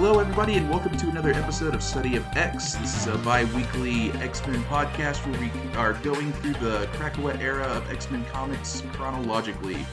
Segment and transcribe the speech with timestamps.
[0.00, 2.76] Hello, everybody, and welcome to another episode of Study of X.
[2.76, 7.36] This is a bi weekly X Men podcast where we are going through the Krakoa
[7.40, 9.84] era of X Men comics chronologically.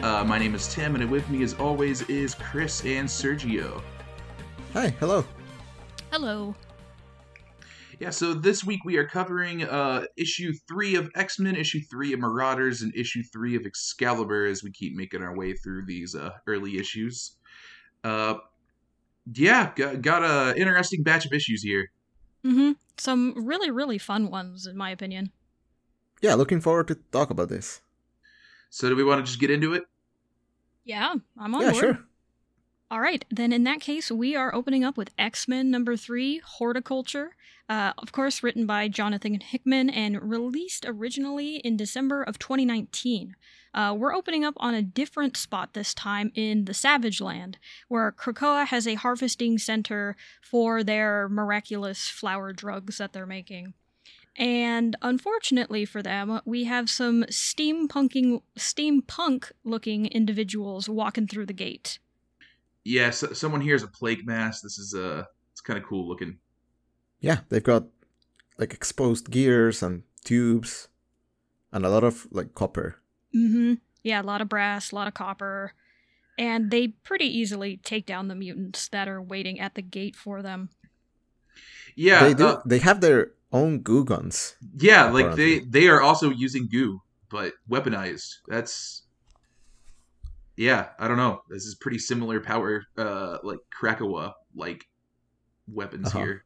[0.00, 3.82] Uh, my name is Tim, and with me, as always, is Kris and Sergio.
[4.74, 5.24] Hi, hello.
[6.12, 6.54] Hello.
[7.98, 12.12] Yeah, so this week we are covering uh, issue three of X Men, issue three
[12.12, 16.14] of Marauders, and issue three of Excalibur as we keep making our way through these
[16.14, 17.38] uh, early issues.
[18.04, 18.34] Uh,
[19.30, 21.90] yeah, got, got a interesting batch of issues here.
[22.44, 22.72] Mm-hmm.
[22.98, 25.30] Some really, really fun ones, in my opinion.
[26.20, 27.80] Yeah, looking forward to talk about this.
[28.70, 29.84] So, do we want to just get into it?
[30.84, 31.80] Yeah, I'm on yeah, board.
[31.80, 31.98] sure.
[32.90, 36.42] All right, then in that case, we are opening up with X Men number three,
[36.44, 37.36] Horticulture.
[37.68, 43.34] Uh, of course, written by Jonathan Hickman and released originally in December of 2019.
[43.74, 48.12] Uh, we're opening up on a different spot this time in the Savage Land, where
[48.12, 53.74] Krakoa has a harvesting center for their miraculous flower drugs that they're making.
[54.36, 61.98] And unfortunately for them, we have some steampunking, steampunk-looking individuals walking through the gate.
[62.84, 64.62] Yeah, so, someone here is a plague mask.
[64.62, 66.38] This is uh, it's kind of cool looking.
[67.20, 67.84] Yeah, they've got
[68.58, 70.88] like exposed gears and tubes
[71.72, 73.01] and a lot of like copper.
[73.34, 73.74] Mm-hmm.
[74.02, 75.72] Yeah, a lot of brass, a lot of copper.
[76.38, 80.42] And they pretty easily take down the mutants that are waiting at the gate for
[80.42, 80.70] them.
[81.94, 82.46] Yeah, they do.
[82.46, 84.56] uh, they have their own goo guns.
[84.78, 88.36] yeah, like they they are also using goo, but weaponized.
[88.48, 89.02] That's
[90.56, 91.42] yeah, I don't know.
[91.48, 94.86] This is pretty similar power, uh, like Krakoa like
[95.68, 96.18] weapons Uh-huh.
[96.18, 96.44] here.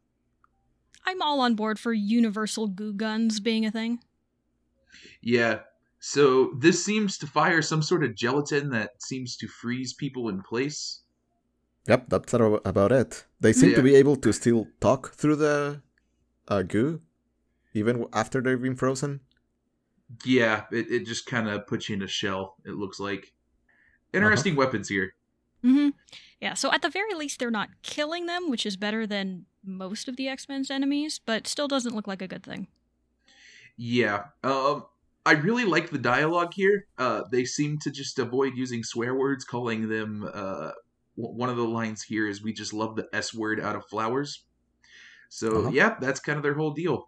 [1.05, 4.01] I'm all on board for universal goo guns being a thing.
[5.21, 5.61] Yeah.
[6.09, 10.41] So this seems to fire some sort of gelatin that seems to freeze people in
[10.41, 11.03] place.
[11.89, 13.25] Yep, that's about it.
[13.41, 13.77] They seem Yeah.
[13.77, 15.83] to be able to still talk through the
[16.47, 17.01] uh, goo,
[17.75, 19.19] even after they've been frozen.
[20.25, 23.33] Yeah, it, it just kind of puts you in a shell, it looks like.
[24.13, 25.15] Interesting weapons here.
[25.65, 25.89] Mm-hmm.
[26.41, 30.07] Yeah, so at the very least, they're not killing them, which is better than most
[30.07, 32.69] of the X Men's enemies, but still doesn't look like a good thing.
[33.77, 34.27] Yeah.
[34.45, 34.87] Um
[35.27, 36.77] I really like the dialogue here.
[37.05, 40.11] Uh they seem to just avoid using swear words, calling them
[40.43, 40.71] uh
[41.21, 43.85] w- one of the lines here is we just love the S word out of
[43.93, 44.31] flowers.
[45.29, 45.71] So Uh-huh.
[45.79, 46.99] yeah, that's kind of their whole deal.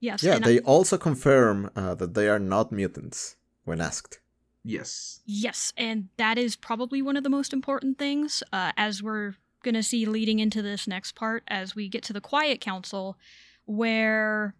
[0.00, 0.22] Yes.
[0.22, 4.20] Yeah, and they also confirm uh, that they are not mutants when asked.
[4.62, 5.20] Yes.
[5.24, 9.74] Yes, and that is probably one of the most important things, uh, as we're going
[9.74, 13.16] to see leading into this next part as we get to the Quiet Council,
[13.64, 14.54] where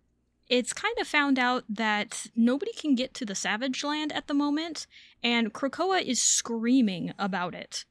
[0.48, 4.34] it's kind of found out that nobody can get to the Savage Land at the
[4.34, 4.86] moment,
[5.22, 7.84] and Krakoa is screaming about it.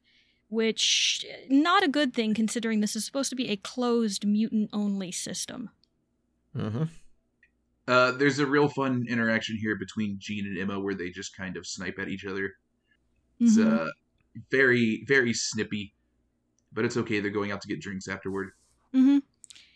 [0.48, 5.12] Which, not a good thing considering this is supposed to be a closed mutant only
[5.12, 5.72] system.
[6.56, 6.84] Mm-hmm.
[7.88, 11.58] Uh, there's a real fun interaction here between Jean and Emma where they just kind
[11.58, 12.54] of snipe at each other.
[13.40, 13.88] It's Mhm.
[13.88, 13.92] uh,
[14.52, 15.94] very, very snippy,
[16.72, 17.20] but it's okay.
[17.20, 18.52] They're going out to get drinks afterward.
[18.94, 19.24] Mhm.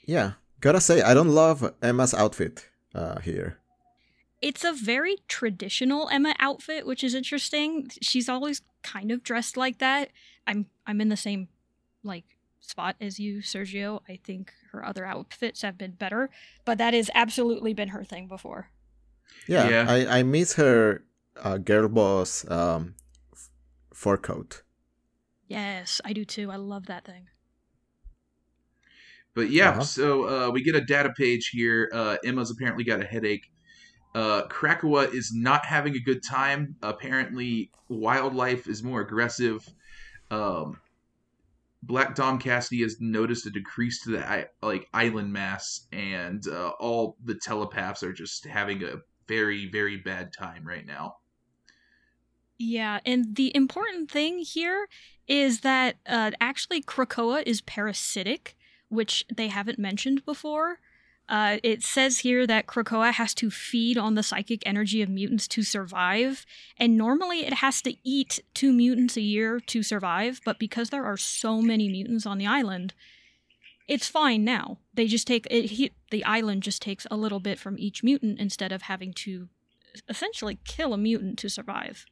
[0.06, 3.60] Yeah, gotta say, I don't love Emma's outfit uh, here.
[4.42, 7.90] It's a very traditional Emma outfit, which is interesting.
[8.02, 10.10] She's always kind of dressed like that.
[10.48, 11.50] I'm I'm in the same
[12.04, 12.24] like
[12.62, 14.02] spot as you, Sergio.
[14.08, 16.30] I think her other outfits have been better,
[16.66, 18.70] but that has absolutely been her thing before.
[19.48, 19.86] Yeah, Yeah.
[19.90, 21.04] I, I miss her
[21.36, 22.96] uh, girl boss um,
[23.34, 23.50] f-
[23.94, 24.63] fur coat.
[25.48, 26.52] Yes, I do too.
[26.52, 27.28] I love that thing.
[29.36, 29.81] But yeah, Uh-huh.
[29.81, 31.90] so uh, we get a data page here.
[31.94, 33.52] Uh, Emma's apparently got a headache.
[34.16, 36.76] Uh, Krakoa is not having a good time.
[36.81, 39.68] Apparently, wildlife is more aggressive.
[40.31, 40.81] Um,
[41.84, 47.18] Black Tom Cassidy has noticed a decrease to the like island mass, and uh, all
[47.24, 48.96] the telepaths are just having a
[49.28, 51.16] very very bad time right now.
[52.58, 54.88] Yeah, and the important thing here
[55.28, 58.56] is that uh, actually Krakoa is parasitic,
[58.89, 60.80] which they haven't mentioned before.
[61.27, 65.47] Uh, it says here that Krakoa has to feed on the psychic energy of mutants
[65.50, 66.44] to survive,
[66.77, 71.06] and normally it has to eat two mutants a year to survive, but because there
[71.06, 72.95] are so many mutants on the island,
[73.88, 74.80] it's fine now.
[74.95, 78.39] They just take it, he, the island just takes a little bit from each mutant
[78.39, 79.50] instead of having to
[80.07, 82.06] essentially kill a mutant to survive.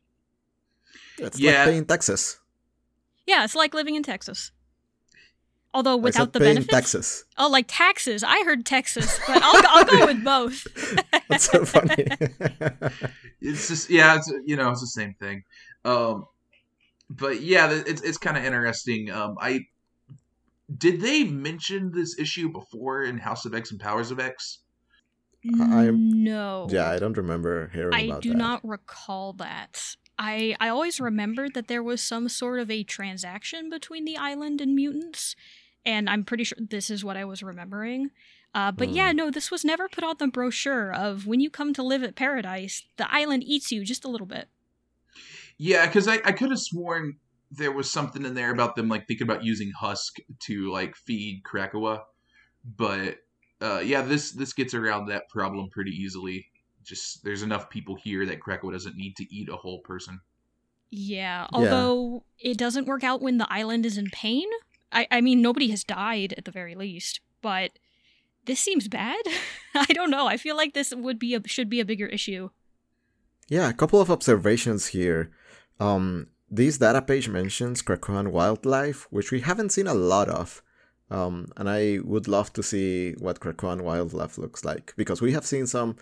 [1.18, 1.62] It's Yeah.
[1.64, 2.40] like paying taxes.
[3.26, 4.52] Yeah, it's like living in Texas.
[5.78, 6.74] Although without said the paying benefits.
[6.74, 7.26] taxes.
[7.38, 8.24] Oh, like taxes.
[8.24, 10.66] I heard Texas, but I'll, I'll go with both.
[11.30, 12.08] That's so funny.
[13.40, 15.44] It's just yeah, it's you know it's the same thing.
[15.86, 16.26] Um,
[17.10, 19.12] but yeah, it's it's kind of interesting.
[19.12, 19.68] Um, I
[20.76, 24.60] did they mention this issue before in House of X and Powers of X?
[25.62, 26.68] I- no.
[26.72, 28.38] Yeah, I don't remember hearing I about do that.
[28.38, 29.96] not recall that.
[30.18, 34.60] I I always remembered that there was some sort of a transaction between the island
[34.62, 35.36] and mutants,
[35.86, 38.12] and I'm pretty sure this is what I was remembering.
[38.54, 39.18] Uh, but yeah, Hmm.
[39.18, 42.16] no, this was never put on the brochure of when you come to live at
[42.16, 44.48] Paradise, the island eats you just a little bit.
[45.58, 47.18] Yeah, because I, I could have sworn
[47.52, 51.44] there was something in there about them like thinking about using husk to like feed
[51.44, 52.04] Krakoa,
[52.64, 53.18] but
[53.62, 56.48] uh, yeah, this this gets around that problem pretty easily.
[56.84, 60.20] Just there's enough people here that Krakoa doesn't need to eat a whole person.
[60.90, 64.48] Yeah, although it doesn't work out when the island is in pain.
[64.92, 67.72] I, I mean, nobody has died at the very least, but
[68.46, 69.22] this seems bad.
[69.76, 70.28] I don't know.
[70.28, 72.50] I feel like this would be a should be a bigger issue.
[73.50, 75.32] Yeah, a couple of observations here.
[75.80, 80.62] Um, this data page mentions Krakoan wildlife, which we haven't seen a lot of.
[81.10, 85.46] Um, and I would love to see what Krakoan wildlife looks like because we have
[85.46, 85.96] seen some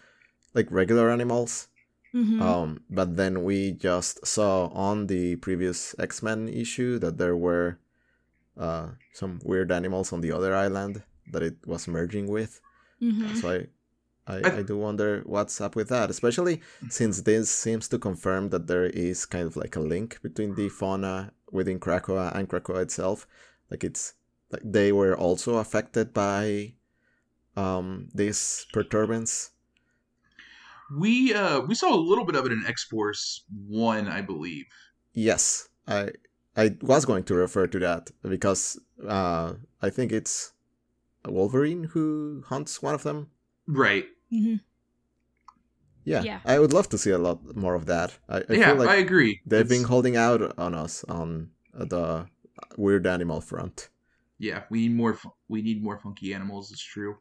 [0.55, 1.67] like regular animals,
[2.13, 2.41] Mhm.
[2.41, 7.77] um, but then we just saw on the previous X Men issue that there were
[8.57, 12.61] uh, some weird animals on the other island that it was merging with.
[13.01, 13.35] Mhm.
[13.41, 13.67] So I,
[14.27, 18.49] I, I- I do wonder what's up with that, especially since this seems to confirm
[18.49, 22.81] that there is kind of like a link between the fauna within Krakoa and Krakoa
[22.81, 23.27] itself.
[23.69, 24.13] Like it's
[24.51, 26.73] like they were also affected by
[27.57, 29.51] um these perturbance.
[30.95, 34.65] We uh we saw a little bit of it in X Force One, I believe.
[35.13, 36.11] Yes, I
[36.57, 40.53] I was going to refer to that because uh I think it's
[41.27, 43.29] Wolverine who hunts one of them.
[43.67, 44.05] Right.
[44.31, 44.59] Mhm.
[46.03, 46.39] Yeah, Yeah.
[46.45, 48.17] I would love to see a lot more of that.
[48.29, 49.41] I, I yeah, feel like I agree.
[49.45, 52.27] They've It's- been holding out on us on the
[52.77, 53.89] weird animal front.
[54.37, 55.13] yeah, we need more.
[55.15, 56.71] fu- We need more funky animals.
[56.71, 57.17] It's true.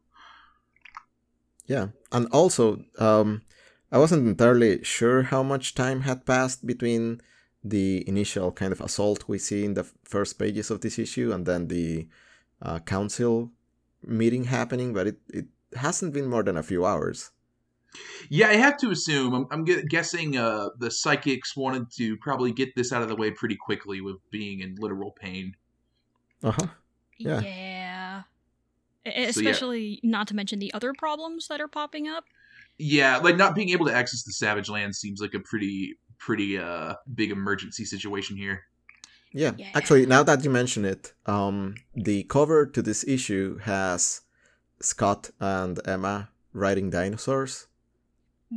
[1.67, 3.43] Yeah, and also, um,
[3.91, 7.21] I wasn't entirely sure how much time had passed between
[7.65, 11.47] the initial kind of assault we see in the first pages of this issue and
[11.47, 12.07] then the
[12.61, 13.51] uh, council
[14.07, 15.47] meeting happening, but it, it
[15.77, 17.31] hasn't been more than a few hours.
[18.29, 19.33] Yeah, I have to assume.
[19.35, 23.17] I'm, I'm gu- guessing uh, the psychics wanted to probably get this out of the
[23.17, 25.55] way pretty quickly with being in literal pain.
[26.43, 26.67] Uh huh.
[27.19, 27.41] Yeah.
[27.41, 28.23] Yeah.
[29.07, 29.51] E- So, yeah.
[29.51, 32.25] Especially not to mention the other problems that are popping up.
[32.79, 35.95] Yeah, like not being able to access the Savage Land seems like a pretty
[36.25, 38.65] pretty uh big emergency situation here.
[39.33, 39.53] Yeah.
[39.59, 39.71] Yeah.
[39.75, 44.23] Actually, now that you mention it, um, the cover to this issue has
[44.81, 47.67] Scott and Emma riding dinosaurs.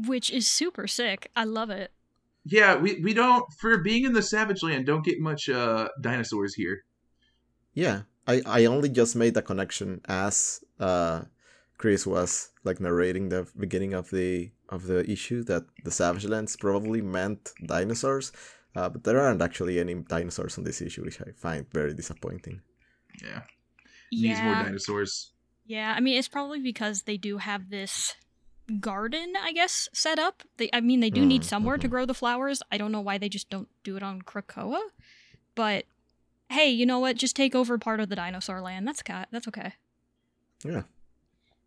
[0.06, 1.32] Which is super sick.
[1.36, 1.92] I love it.
[2.46, 6.54] Yeah, we, we don't for being in the Savage Land don't get much uh dinosaurs
[6.54, 6.86] here.
[7.74, 11.22] Yeah, I, I only just made the connection as uh,
[11.78, 16.56] Kris was like narrating the beginning of the of the issue that the Savage Lands
[16.58, 18.32] probably meant dinosaurs,
[18.76, 22.62] uh, but there aren't actually any dinosaurs on this issue, which I find very disappointing.
[23.24, 23.42] Yeah,
[24.12, 25.32] needs more dinosaurs.
[25.66, 28.16] Yeah, I mean it's probably because they do have this
[28.80, 30.44] garden, I guess, set up.
[30.58, 31.92] They I mean they do need Mm, somewhere to mhm.
[31.92, 32.62] grow the flowers.
[32.72, 34.82] I don't know why they just don't do it on Krakoa.
[35.56, 35.86] But
[36.50, 37.18] hey, you know what?
[37.18, 38.88] Just take over part of the dinosaur land.
[38.88, 39.28] That's cat.
[39.32, 39.74] That's okay.
[40.64, 40.84] Yeah.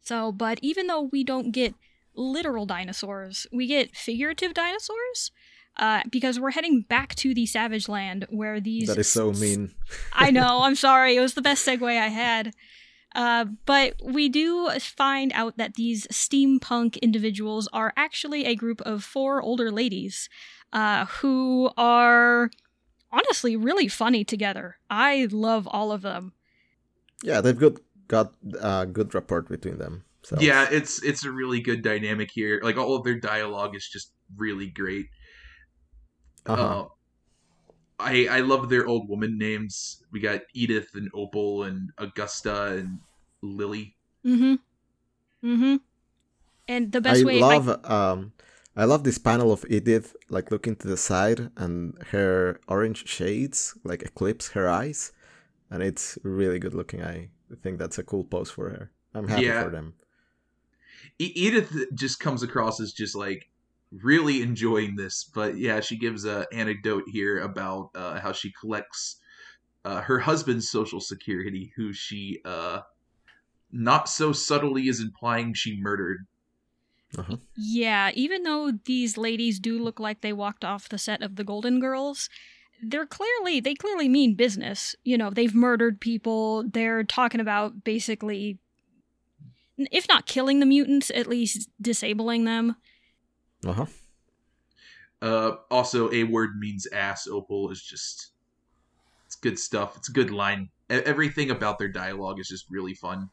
[0.01, 1.75] So, but even though we don't get
[2.15, 5.31] literal dinosaurs, we get figurative dinosaurs.
[5.77, 9.73] Uh, because we're heading back to the Savage Land where these That is so mean.
[10.13, 10.61] I know.
[10.63, 11.17] I'm sorry.
[11.17, 12.53] It was the best segue I had.
[13.15, 19.03] Uh, but we do find out that these steampunk individuals are actually a group of
[19.03, 20.29] four older ladies
[20.73, 22.51] uh, who are
[23.11, 24.77] honestly really funny together.
[24.89, 26.33] I love all of them.
[27.23, 27.75] Yeah, they've got
[28.11, 30.03] got a good rapport between them.
[30.27, 32.61] So Yeah, it's it's a really good dynamic here.
[32.63, 35.07] Like all of their dialogue is just really great.
[36.45, 36.59] uh-huh.
[36.59, 36.85] Uh,
[38.01, 40.03] I I love their old woman names.
[40.11, 42.99] We got Edith and Opal and Augusta and
[43.43, 43.95] Lily.
[44.27, 44.59] Mm-hmm.
[45.47, 45.77] Mm-hmm.
[46.69, 48.33] And the best I way love um
[48.75, 53.77] I love this panel of Edith like looking to the side and her orange shades
[53.85, 55.13] like eclipse her eyes
[55.71, 57.03] and it's really good looking.
[57.03, 58.91] I think that's a cool pose for her.
[59.15, 59.65] I'm happy Yeah.
[59.65, 59.95] for them.
[61.19, 63.49] E- Edith just comes across as just like
[63.91, 69.17] really enjoying this, but yeah, she gives a anecdote here about uh, how she collects
[69.85, 72.81] uh, her husband's social security, who she uh,
[73.73, 76.27] not so subtly is implying she murdered.
[77.19, 77.37] Uh-huh.
[77.57, 81.43] Yeah, even though these ladies do look like they walked off the set of The
[81.45, 82.29] Golden Girls,
[82.83, 84.95] they're clearly they clearly mean business.
[85.05, 86.65] You know, they've murdered people.
[86.69, 88.59] They're talking about basically
[89.91, 92.77] if not killing the mutants, at least disabling them.
[93.65, 93.87] Uh-huh.
[95.23, 98.33] Uh also a word means ass opal is just
[99.27, 99.97] it's good stuff.
[99.97, 100.71] It's a good line.
[100.89, 103.29] Everything about their dialogue is just really fun.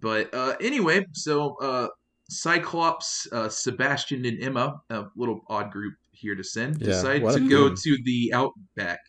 [0.00, 1.88] But uh anyway, so uh
[2.28, 7.34] Cyclops, uh, Sebastian, and Emma, a little odd group here to send, Yeah, decide what
[7.34, 7.76] to go team.
[7.76, 9.00] to the Outback.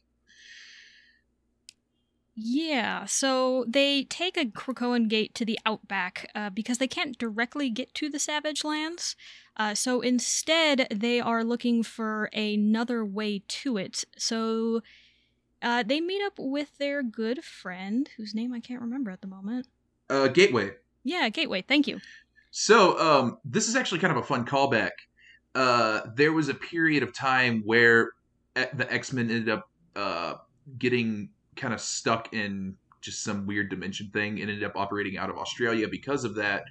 [2.35, 7.69] Yeah, so they take a Krakoan gate to the outback uh, because they can't directly
[7.69, 9.15] get to the Savage Lands.
[9.55, 14.03] Uh, so instead, they are looking for another way to it.
[14.17, 14.81] So
[15.61, 19.27] uh, they meet up with their good friend, whose name I can't remember at the
[19.27, 19.67] moment.
[20.09, 20.71] Uh, Gateway.
[21.03, 21.61] Yeah, Gateway.
[21.61, 21.99] Thank you.
[22.49, 24.91] So, um, this is actually kind of a fun callback.
[25.55, 28.11] Uh, there was a period of time where
[28.55, 30.35] the X Men ended up uh,
[30.77, 35.29] getting kind of stuck in just some weird dimension thing and ended up operating out
[35.29, 36.63] of Australia because of that.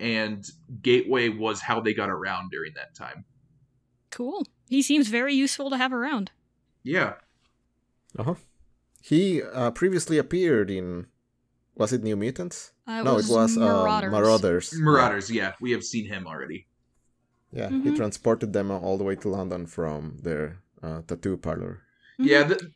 [0.00, 0.44] And
[0.82, 3.24] Gateway was how they got around during that time.
[4.10, 4.46] Cool.
[4.68, 6.30] He seems very useful to have around.
[6.82, 7.14] Yeah.
[8.18, 8.34] Uh-huh.
[9.02, 11.06] He uh, previously appeared in
[11.74, 12.72] was it New Mutants?
[12.86, 14.10] Uh, no, it was uh, Marauders.
[14.10, 14.72] Marauders.
[14.74, 15.52] Marauders, yeah.
[15.60, 16.66] We have seen him already.
[17.52, 17.96] Yeah, he Mhm.
[17.96, 21.82] transported them all the way to London from their uh, tattoo parlor.
[22.20, 22.26] Mhm.
[22.26, 22.70] Yeah, the,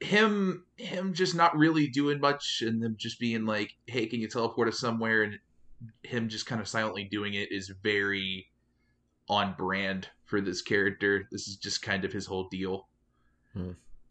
[0.00, 4.28] him him just not really doing much and them just being like, "Hey, can you
[4.28, 5.38] teleport us somewhere?" and
[6.02, 8.50] him just kind of silently doing it is very
[9.28, 11.28] on brand for this character.
[11.30, 12.88] This is just kind of his whole deal.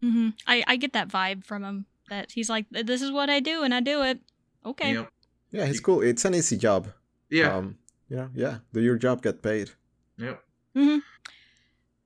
[0.01, 3.39] hmm I, I get that vibe from him that he's like, this is what I
[3.39, 4.19] do and I do it.
[4.65, 4.93] Okay.
[4.93, 5.12] Yep.
[5.51, 6.01] Yeah, he's cool.
[6.01, 6.91] It's an easy job.
[7.29, 7.55] Yeah.
[7.55, 7.77] Um,
[8.09, 8.59] yeah, yeah.
[8.74, 9.71] Do your job, get paid.
[10.17, 10.43] Yep.
[10.74, 10.98] hmm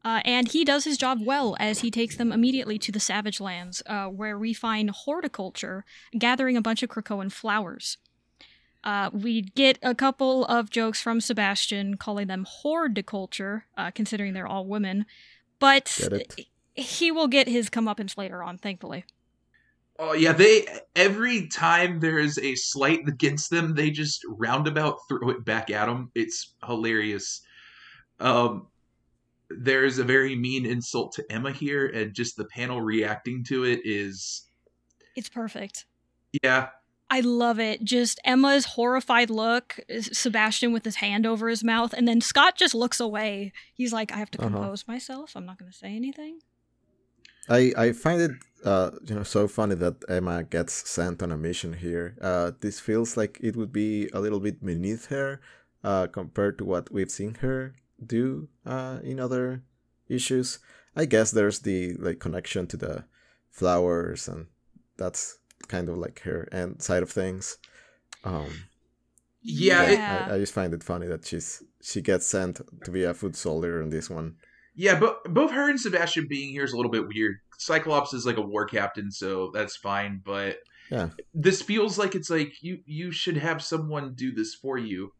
[0.04, 3.40] Uh, and he does his job well as he takes them immediately to the Savage
[3.40, 5.84] Lands, uh, where we find Hordeculture
[6.18, 7.98] gathering a bunch of Krakoan flowers.
[8.84, 14.48] Uh, we get a couple of jokes from Sebastian calling them horticulture, uh, considering they're
[14.48, 15.06] all women,
[15.60, 16.00] but
[16.76, 19.04] he will get his comeuppance later on, thankfully.
[20.02, 25.30] Oh yeah, they every time there is a slight against them, they just roundabout throw
[25.30, 26.10] it back at them.
[26.16, 27.42] It's hilarious.
[28.20, 28.68] Um,
[29.50, 33.80] there's a very mean insult to Emma here, and just the panel reacting to it
[33.84, 34.44] is,
[35.16, 35.86] It's perfect.
[36.44, 36.70] yeah,
[37.10, 37.84] I love it.
[37.84, 42.76] Just Emma's horrified look, Sebastian with his hand over his mouth, and then Scott just
[42.76, 43.52] looks away.
[43.74, 44.50] He's like, I have to Uh-huh.
[44.50, 45.36] compose myself.
[45.36, 46.40] I'm not going to say anything.
[47.50, 48.32] I I find it
[48.64, 52.16] uh you know so funny that Emma gets sent on a mission here.
[52.22, 55.42] Uh, this feels like it would be a little bit beneath her,
[55.84, 57.74] uh, compared to what we've seen her
[58.06, 59.64] do uh in other
[60.08, 60.60] issues.
[60.96, 63.06] I guess there's the like connection to the
[63.52, 64.48] flowers, and
[64.98, 65.38] that's
[65.68, 67.58] kind of like her end side of things.
[68.24, 68.50] Um,
[69.42, 70.00] Yeah, but it-
[70.32, 73.36] I, I just find it funny that she's she gets sent to be a food
[73.36, 74.36] soldier in this one.
[74.76, 75.00] yeah.
[75.00, 77.38] But both her and Sebastian being here is a little bit weird.
[77.58, 80.22] Cyclops is like a war captain, so that's fine.
[80.26, 80.58] But
[80.92, 81.10] Yeah.
[81.34, 85.12] this feels like it's like you you should have someone do this for you.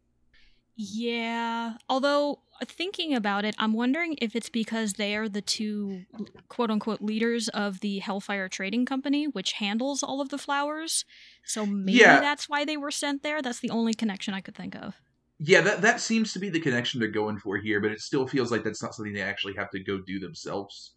[0.82, 1.74] Yeah.
[1.90, 6.04] Although, thinking about it, I'm wondering if it's because they are the two
[6.48, 11.04] quote unquote leaders of the Hellfire Trading Company, which handles all of the flowers.
[11.44, 12.20] So maybe Yeah.
[12.20, 13.42] that's why they were sent there.
[13.42, 14.94] That's the only connection I could think of.
[15.38, 18.26] Yeah, that that seems to be the connection they're going for here, but it still
[18.26, 20.94] feels like that's not something they actually have to go do themselves.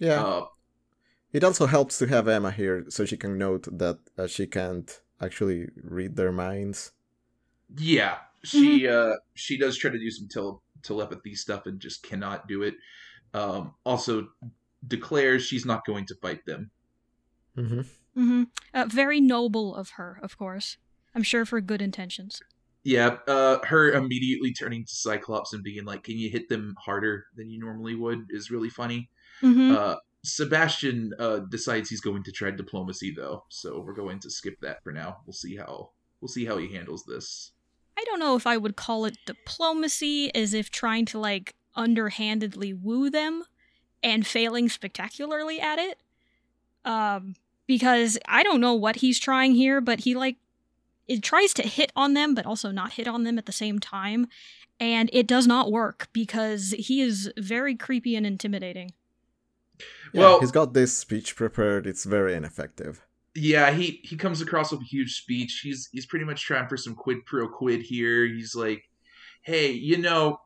[0.00, 0.22] Yeah.
[0.24, 0.46] Uh,
[1.32, 5.00] It also helps to have Emma here so she can note that uh, she can't
[5.20, 6.92] actually read their minds.
[7.76, 12.46] yeah, she uh, she does try to do some tele- telepathy stuff and just cannot
[12.48, 12.74] do it.
[13.32, 14.28] Um, also
[14.86, 16.70] declares she's not going to fight them.
[17.56, 17.80] Mm-hmm.
[17.80, 18.42] Mm-hmm.
[18.72, 20.76] Uh, very noble of her, of course.
[21.14, 22.40] I'm sure for good intentions.
[22.84, 27.26] Yeah, uh, her immediately turning to Cyclops and being like, "Can you hit them harder
[27.34, 29.10] than you normally would?" is really funny.
[29.40, 34.30] hmm Uh, Sebastian uh, decides he's going to try diplomacy though, so we're going to
[34.30, 35.18] skip that for now.
[35.26, 37.52] We'll see how we'll see how he handles this.
[37.98, 42.72] I don't know if I would call it diplomacy, as if trying to like underhandedly
[42.72, 43.44] woo them
[44.02, 45.98] and failing spectacularly at it.
[46.84, 47.34] Um,
[47.66, 50.36] because I don't know what he's trying here, but he like
[51.06, 53.78] it tries to hit on them, but also not hit on them at the same
[53.78, 54.26] time,
[54.80, 58.92] and it does not work because he is very creepy and intimidating.
[60.12, 61.86] Yeah, Well- he's got this speech prepared.
[61.86, 63.02] It's very ineffective.
[63.36, 65.60] Yeah, he he comes across with a huge speech.
[65.62, 68.24] He's he's pretty much trying for some quid pro quid here.
[68.26, 68.88] He's like,
[69.42, 70.38] "Hey, you know,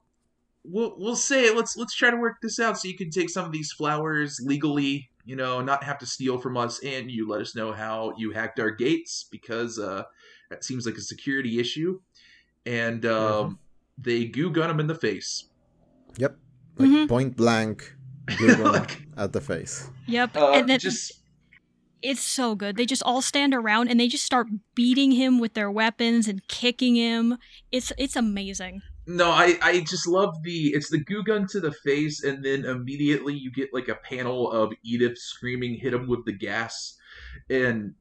[0.64, 3.44] we'll we'll say let's let's try to work this out so you can take some
[3.44, 7.42] of these flowers legally, you know, not have to steal from us, and you let
[7.42, 10.04] us know how you hacked our gates because uh,
[10.48, 12.00] that seems like a security issue.
[12.64, 13.58] And um, Mhm.
[13.98, 15.44] they goo gun him in the face.
[16.16, 16.38] Yep.
[16.78, 17.08] Like Mhm.
[17.08, 17.94] point blank,
[18.38, 19.90] good one Like- at the face.
[20.06, 20.36] Yep.
[20.36, 21.17] Uh, and then just
[22.02, 22.76] it's so good.
[22.76, 26.46] They just all stand around and they just start beating him with their weapons and
[26.48, 27.38] kicking him.
[27.72, 28.82] It's it's amazing.
[29.06, 32.64] no, I I just love the it's the goo gun to the face, and then
[32.64, 36.96] immediately you get like a panel of Edith screaming, "Hit him with the gas!"
[37.50, 37.94] and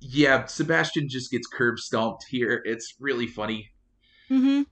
[0.00, 2.62] yeah, Sebastian just gets curb stomped here.
[2.64, 3.70] It's really funny.
[4.30, 4.62] Mm-hmm.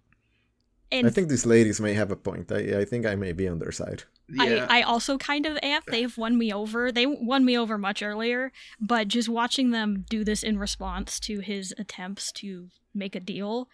[0.91, 2.51] And I think these ladies may have a point.
[2.51, 4.05] I, I think I may be on their side.
[4.31, 4.67] Yeah.
[4.69, 5.83] I, I also kind of am.
[5.89, 6.93] They've won me over.
[6.93, 11.41] They won me over much earlier, but just watching them do this in response to
[11.41, 13.69] his attempts to make a deal,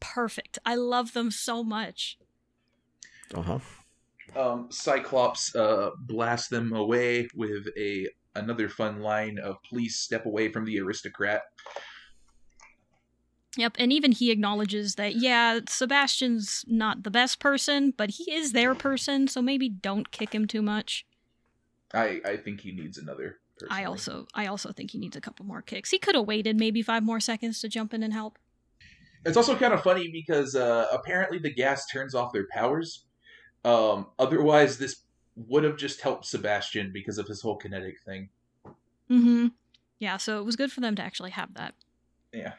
[0.00, 0.58] perfect.
[0.64, 2.18] I love them so much.
[3.34, 3.58] Uh huh.
[4.36, 10.50] um, Cyclops uh, blasts them away with a another fun line of "Please step away
[10.50, 11.42] from the aristocrat."
[13.56, 18.52] Yep, and even he acknowledges that, yeah, Sebastian's not the best person, but he is
[18.52, 21.04] their person, so maybe don't kick him too much.
[21.92, 23.38] I I think he needs another.
[23.68, 25.90] I also I also think he needs a couple more kicks.
[25.90, 28.38] He could have waited maybe five more seconds to jump in and help.
[29.26, 33.04] It's also kind of funny because uh, apparently the gas turns off their powers.
[33.64, 35.02] Um, otherwise, this
[35.36, 38.30] would have just helped Sebastian because of his whole kinetic thing.
[39.10, 39.48] Mm-hmm.
[39.98, 41.74] Yeah, so it was good for them to actually have that.
[42.32, 42.54] Yeah.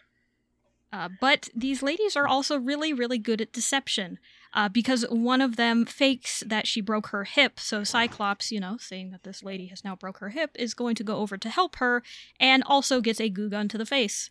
[0.94, 4.20] Uh, but these ladies are also really, really good at deception
[4.54, 7.60] uh, because one of them fakes that she broke her hip.
[7.60, 10.96] So Cyclops, you know, saying that this lady has now broke her hip, is going
[10.96, 12.04] to go over to help her
[12.40, 14.30] and also gets a goo gun to the face.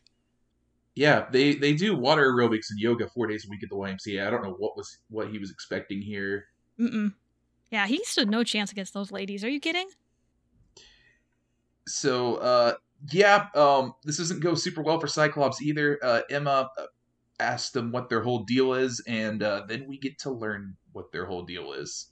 [0.94, 4.26] Yeah, they they do water aerobics and yoga four days a week at the YMCA.
[4.26, 6.46] I don't know what was what he was expecting here.
[6.78, 7.14] Mm-mm.
[7.70, 9.44] Yeah, he stood no chance against those ladies.
[9.44, 9.88] Are you kidding?
[11.86, 12.74] So, uh,
[13.10, 15.98] yeah, um, this doesn't go super well for Cyclops either.
[16.02, 16.86] Uh, Emma uh,
[17.38, 21.12] asked them what their whole deal is, and uh, then we get to learn what
[21.12, 22.08] their whole deal is.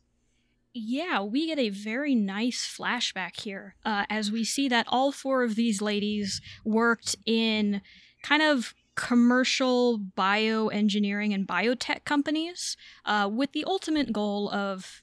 [0.74, 5.42] Yeah, we get a very nice flashback here uh, as we see that all four
[5.42, 7.80] of these ladies worked in
[8.22, 15.02] kind of commercial bioengineering and biotech companies uh, with the ultimate goal of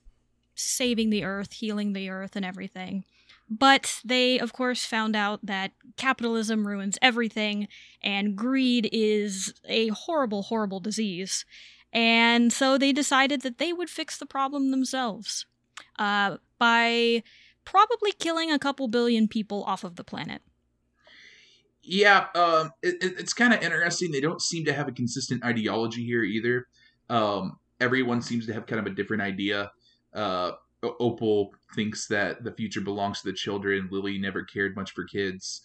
[0.54, 3.06] saving the earth, healing the earth, and everything.
[3.50, 7.68] But they, of course, found out that capitalism ruins everything
[8.02, 11.46] and greed is a horrible, horrible disease.
[11.94, 15.46] And so they decided that they would fix the problem themselves
[16.00, 17.24] uh, by
[17.66, 20.42] probably killing a couple billion people off of the planet.
[21.82, 24.12] Yeah, um, it, it- it's kind of interesting.
[24.12, 26.68] They don't seem to have a consistent ideology here either.
[27.10, 29.72] Um, everyone seems to have kind of a different idea.
[30.14, 33.88] Uh, Opal thinks that the future belongs to the children.
[33.92, 35.62] Lily never cared much for kids.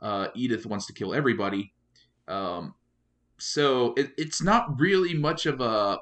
[0.00, 1.72] Uh, Edith wants to kill everybody.
[2.28, 2.74] Um,
[3.38, 5.98] so it, it's not really much of a.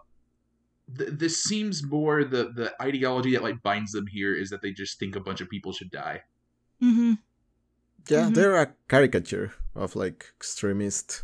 [0.96, 4.72] Th- this seems more the the ideology that like binds them here is that they
[4.72, 6.22] just think a bunch of people should die.
[6.82, 7.14] Mm-hmm.
[8.08, 8.34] Yeah, Mhm.
[8.34, 11.22] they're a caricature of like extremist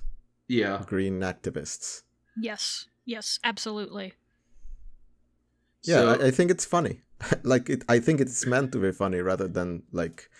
[0.48, 0.84] Yeah.
[0.86, 2.02] green activists.
[2.40, 4.14] Yes, yes, absolutely.
[5.82, 7.02] Yeah, So- I, I think it's funny.
[7.42, 10.30] like it, I think it's meant to be funny rather than like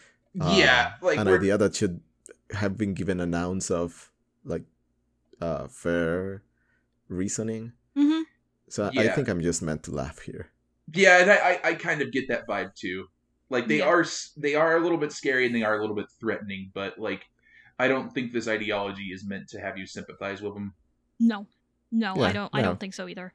[0.41, 2.01] uh, yeah, like an we're- idea that should
[2.53, 4.11] have been given an ounce of
[4.45, 4.65] like
[5.41, 6.43] uh fair
[7.09, 7.73] reasoning.
[7.97, 8.23] Mm-hmm.
[8.69, 10.51] So I think I'm just meant to laugh here.
[10.93, 13.07] Yeah, and I, I, I kind of get that vibe too.
[13.51, 13.87] Like they Yeah.
[13.87, 16.71] are s- they are a little bit scary and they are a little bit threatening,
[16.75, 17.23] but like
[17.79, 20.75] I don't think this ideology is meant to have you sympathize with them.
[21.21, 21.47] No,
[21.91, 22.51] no, I don't.
[22.53, 23.33] I don't think so either.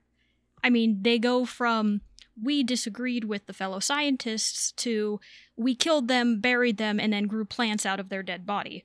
[0.63, 2.01] I mean, they go from
[2.41, 5.19] we disagreed with the fellow scientists to
[5.55, 8.83] we killed them, buried them, and then grew plants out of their dead body.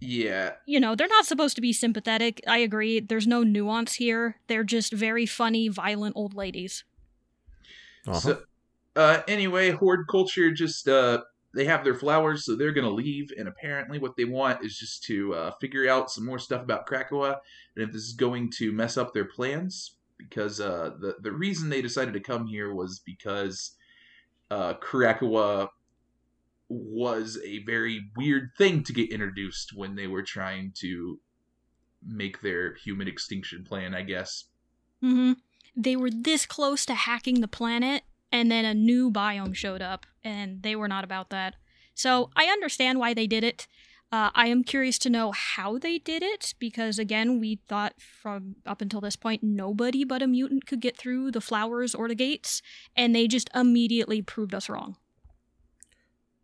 [0.00, 2.40] Yeah, You know, they're not supposed to be sympathetic.
[2.46, 3.00] I agree.
[3.00, 4.36] There's no nuance here.
[4.46, 6.84] They're just very funny, violent old ladies.
[8.06, 8.20] Uh-huh.
[8.20, 8.42] So,
[8.94, 11.22] uh, anyway, Hordeculture just uh,
[11.52, 13.32] they have their flowers, so they're gonna leave.
[13.36, 16.86] And apparently, what they want is just to uh, figure out some more stuff about
[16.86, 17.38] Krakoa,
[17.74, 19.97] and if this is going to mess up their plans.
[20.18, 23.74] Because uh, the the reason they decided to come here was because
[24.50, 24.74] uh,
[26.68, 31.18] was a very weird thing to get introduced when they were trying to
[32.04, 33.94] make their human extinction plan.
[33.94, 34.44] I guess.
[35.00, 35.32] hmm
[35.76, 40.06] They were this close to hacking the planet, and then a new biome showed up,
[40.24, 41.54] and they were not about that.
[41.94, 43.66] So I understand why they did it.
[44.10, 48.56] Uh, I am curious to know how they did it because, again, we thought from
[48.64, 52.14] up until this point nobody but a mutant could get through the flowers or the
[52.14, 52.62] gates,
[52.96, 54.96] and they just immediately proved us wrong.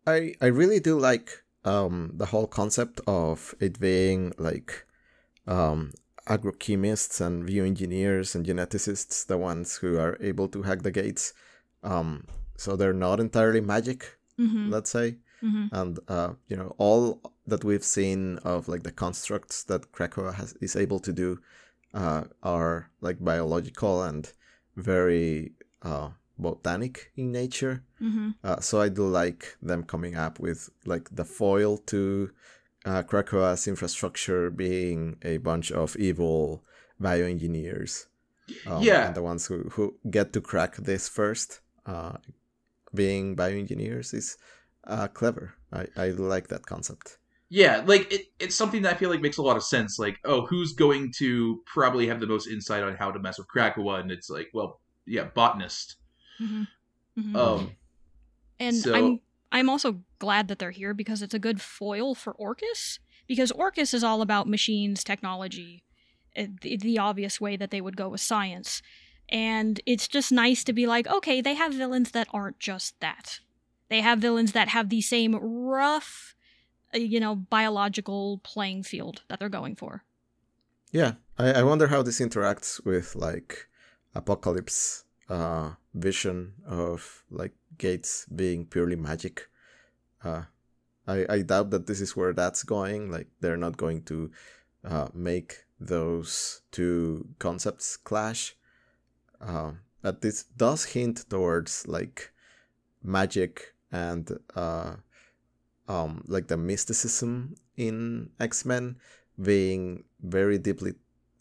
[0.05, 4.85] I I really do like um, the whole concept of it being like
[5.47, 5.91] um,
[6.27, 11.33] agrochemists and bioengineers and geneticists, the ones who are able to hack the gates.
[11.83, 14.69] Um, so they're not entirely magic, Mm-hmm.
[14.69, 15.15] let's say.
[15.43, 15.75] Mm-hmm.
[15.75, 20.53] And uh, you know, all that we've seen of like the constructs that Krakoa has
[20.61, 21.39] is able to do
[21.93, 24.31] uh, are like biological and
[24.75, 27.83] very uh, botanic in nature.
[28.01, 28.31] Mm-hmm.
[28.43, 32.31] Uh, so I do like them coming up with like the foil to
[32.85, 36.63] uh, Krakoa's infrastructure being a bunch of evil
[37.01, 38.07] bioengineers.
[38.67, 39.07] Um, Yeah.
[39.07, 42.17] and the ones who, who get to crack this first, uh,
[42.93, 44.37] being bioengineers, is
[44.87, 45.53] uh, clever.
[45.71, 47.17] I, I like that concept.
[47.49, 49.99] Yeah, like it, it's something that I feel like makes a lot of sense.
[49.99, 53.47] Like, oh, who's going to probably have the most insight on how to mess with
[53.47, 53.99] Krakoa?
[53.99, 55.95] And it's like, well, yeah, botanist.
[56.41, 56.63] Mm-hmm.
[57.19, 57.35] Mm-hmm.
[57.35, 57.71] Um,
[58.59, 59.19] And So- I'm
[59.51, 62.99] I'm also glad that they're here because it's a good foil for Orchis.
[63.27, 65.83] Because Orchis is all about machines, technology,
[66.37, 68.81] uh, the, the obvious way that they would go with science.
[69.29, 73.39] And it's just nice to be like, okay, they have villains that aren't just that.
[73.89, 76.35] They have villains that have the same rough,
[76.93, 80.03] uh, you know, biological playing field that they're going for.
[80.91, 83.67] Yeah, I, I wonder how this interacts with like
[84.15, 89.49] Apocalypse uh, vision of like gates being purely magic.
[90.23, 90.43] Uh,
[91.07, 93.11] I I doubt that this is where that's going.
[93.11, 94.31] Like they're not going to
[94.83, 98.55] uh, make those two concepts clash.
[99.41, 102.31] Uh, but this does hint towards like
[103.03, 104.95] magic and uh,
[105.87, 108.97] um, like the mysticism in X Men
[109.39, 110.93] being very deeply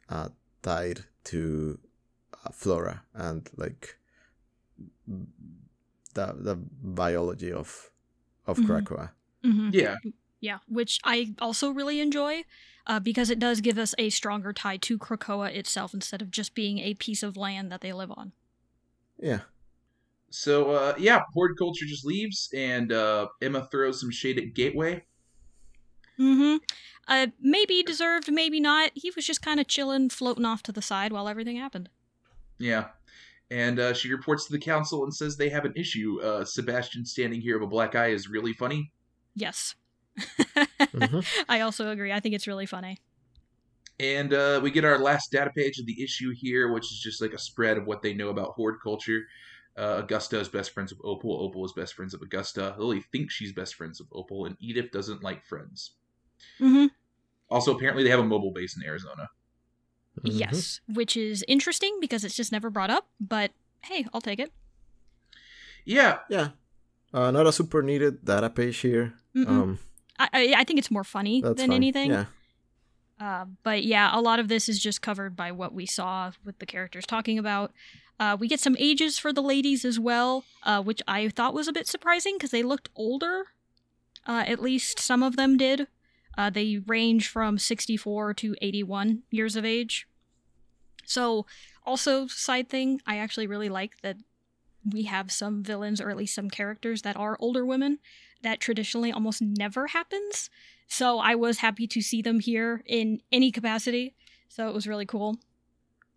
[0.08, 0.28] uh,
[0.62, 1.78] tied to
[2.32, 3.98] uh, flora and like
[6.14, 7.90] the the biology of
[8.46, 8.66] of Mhm.
[8.66, 9.10] Krakoa.
[9.44, 9.70] Mm-hmm.
[9.72, 9.96] yeah,
[10.40, 12.44] Yeah, which I also really enjoy
[12.86, 16.54] uh, because it does give us a stronger tie to Krakoa itself instead of just
[16.54, 18.32] being a piece of land that they live on.
[19.18, 19.40] Yeah,
[20.34, 25.04] So uh, yeah, Hordeculture just leaves, and uh, Emma throws some shade at Gateway.
[26.18, 26.56] Mm-hmm.
[27.06, 28.90] Uh, maybe deserved, maybe not.
[28.94, 31.88] He was just kind of chilling, floating off to the side while everything happened.
[32.58, 32.86] Yeah,
[33.50, 36.20] and uh, she reports to the council and says they have an issue.
[36.20, 38.92] Uh, Sebastian standing here with a black eye is really funny.
[39.36, 39.76] Yes.
[40.18, 41.24] Mhm.
[41.48, 42.12] I also agree.
[42.12, 42.98] I think it's really funny.
[44.00, 47.22] And uh, we get our last data page of the issue here, which is just
[47.22, 49.20] like a spread of what they know about Hordeculture.
[49.76, 51.40] Uh, Augusta is best friends with Opal.
[51.42, 52.74] Opal is best friends with Augusta.
[52.78, 55.92] Lily thinks she's best friends with Opal, and Edith doesn't like friends.
[56.60, 56.86] Mm-hmm.
[57.50, 59.28] Also, apparently, they have a mobile base in Arizona.
[60.20, 60.38] Mhm.
[60.38, 63.08] Yes, which is interesting because it's just never brought up.
[63.20, 63.50] But
[63.82, 64.52] hey, I'll take it.
[65.84, 66.50] Yeah, Yeah,
[67.12, 69.14] uh, not a super needed data page here.
[69.36, 69.46] Mm-mm.
[69.48, 69.78] Um,
[70.18, 71.72] I, I I think it's more funny than fine.
[71.72, 72.10] anything.
[72.10, 72.24] Yeah,
[73.20, 76.58] Uh, but yeah, a lot of this is just covered by what we saw with
[76.58, 77.72] the characters talking about.
[78.18, 81.68] Uh, we get some ages for the ladies as well, uh, which I thought was
[81.68, 83.46] a bit surprising because they looked older.
[84.26, 85.88] Uh, at least some of them did.
[86.36, 90.06] Uh, they range from 64 to 81 years of age.
[91.04, 91.46] So,
[91.84, 94.16] also, side thing, I actually really like that
[94.90, 97.98] we have some villains, or at least some characters, that are older women.
[98.42, 100.50] That traditionally almost never happens.
[100.86, 104.14] So I was happy to see them here in any capacity.
[104.48, 105.38] So it was really cool.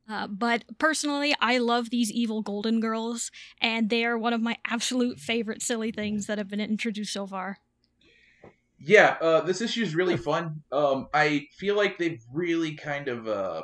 [0.10, 4.58] Uh, but personally, I love these evil golden girls, and they are one of my
[4.66, 7.58] absolute favorite silly things that have been introduced so far.
[8.80, 9.18] yeah.
[9.22, 10.64] Uh, this issue is really fun.
[10.72, 13.28] Um, I feel like they've really kind of.
[13.28, 13.64] Uh,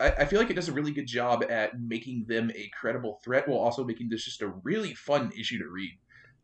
[0.00, 3.20] I, I feel like it does a really good job at making them a credible
[3.24, 5.98] threat, while also making this just a really fun issue to read.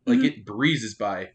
[0.05, 0.23] Like Mhm.
[0.23, 1.31] it breezes by.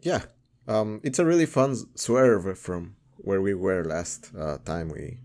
[0.00, 0.22] yeah.
[0.68, 5.18] Um, it's a really fun swerve from where we were last uh, time we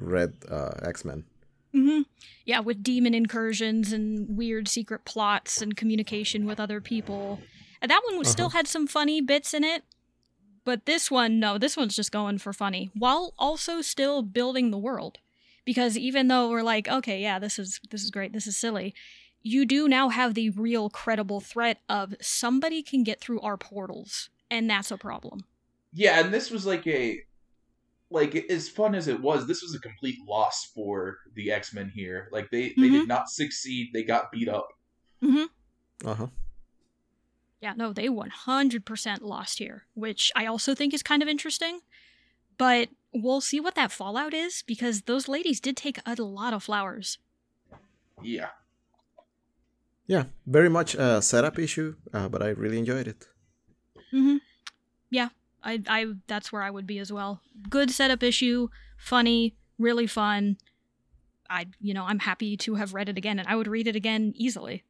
[0.00, 1.24] read uh, X Men.
[1.72, 2.02] Hmm
[2.44, 7.40] Yeah, with demon incursions and weird secret plots and communication with other people.
[7.80, 9.84] And that one was still had some funny bits in it.
[10.64, 14.78] But this one, no, this one's just going for funny while also still building the
[14.78, 15.18] world.
[15.64, 18.94] Because even though we're like, okay, yeah, this is this is great, this is silly,
[19.42, 24.30] you do now have the real credible threat of somebody can get through our portals,
[24.50, 25.44] and that's a problem.
[25.92, 27.20] Yeah, and this was like a
[28.10, 31.90] like as fun as it was, this was a complete loss for the X Men
[31.94, 32.28] here.
[32.32, 33.00] Like they they Mhm.
[33.00, 33.90] did not succeed.
[33.92, 34.68] They got beat up.
[36.04, 36.26] Uh huh.
[37.60, 41.80] Yeah, no, they 100% lost here, which I also think is kind of interesting.
[42.56, 46.62] But we'll see what that fallout is because those ladies did take a lot of
[46.62, 47.18] flowers.
[48.22, 48.50] Yeah.
[50.06, 53.28] Yeah, very much a setup issue, uh, but I really enjoyed it.
[54.12, 54.36] Mm-hmm.
[55.10, 55.28] Yeah,
[55.62, 57.40] I, I, that's where I would be as well.
[57.68, 60.56] Good setup issue, funny, really fun.
[61.50, 63.96] I, you know, I'm happy to have read it again, and I would read it
[63.96, 64.84] again easily.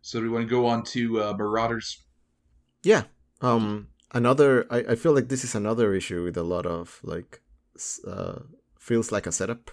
[0.00, 2.02] So do we want to go on to uh, Marauders?
[2.82, 3.04] Yeah.
[3.40, 3.88] Um.
[4.12, 4.66] Another.
[4.70, 7.40] I, I feel like this is another issue with a lot of like,
[8.06, 8.40] uh,
[8.78, 9.70] feels like a setup.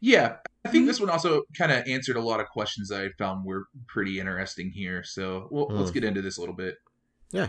[0.00, 3.08] Yeah, I think this one also kind of answered a lot of questions that I
[3.18, 5.04] found were pretty interesting here.
[5.04, 5.78] So well, mm.
[5.78, 6.76] let's get into this a little bit.
[7.32, 7.48] Yeah.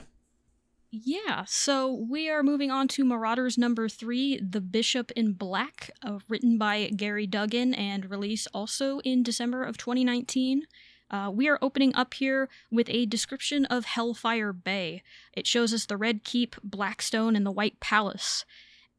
[0.93, 6.19] Yeah, so we are moving on to Marauders number three, The Bishop in Black, uh,
[6.27, 10.63] written by Gerry Duggan and released also in December of 2019.
[11.09, 15.01] Uh, we are opening up here with a description of Hellfire Bay.
[15.31, 18.43] It shows us the Red Keep, Blackstone, and the White Palace.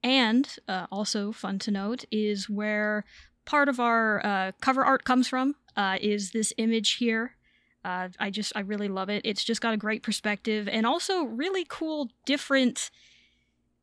[0.02, 3.04] And uh, also fun to note is where
[3.44, 7.36] part of our uh, cover art comes from uh, is this image here
[7.84, 9.22] uh, I just I really love it.
[9.24, 12.90] It's just got a great perspective and also really cool different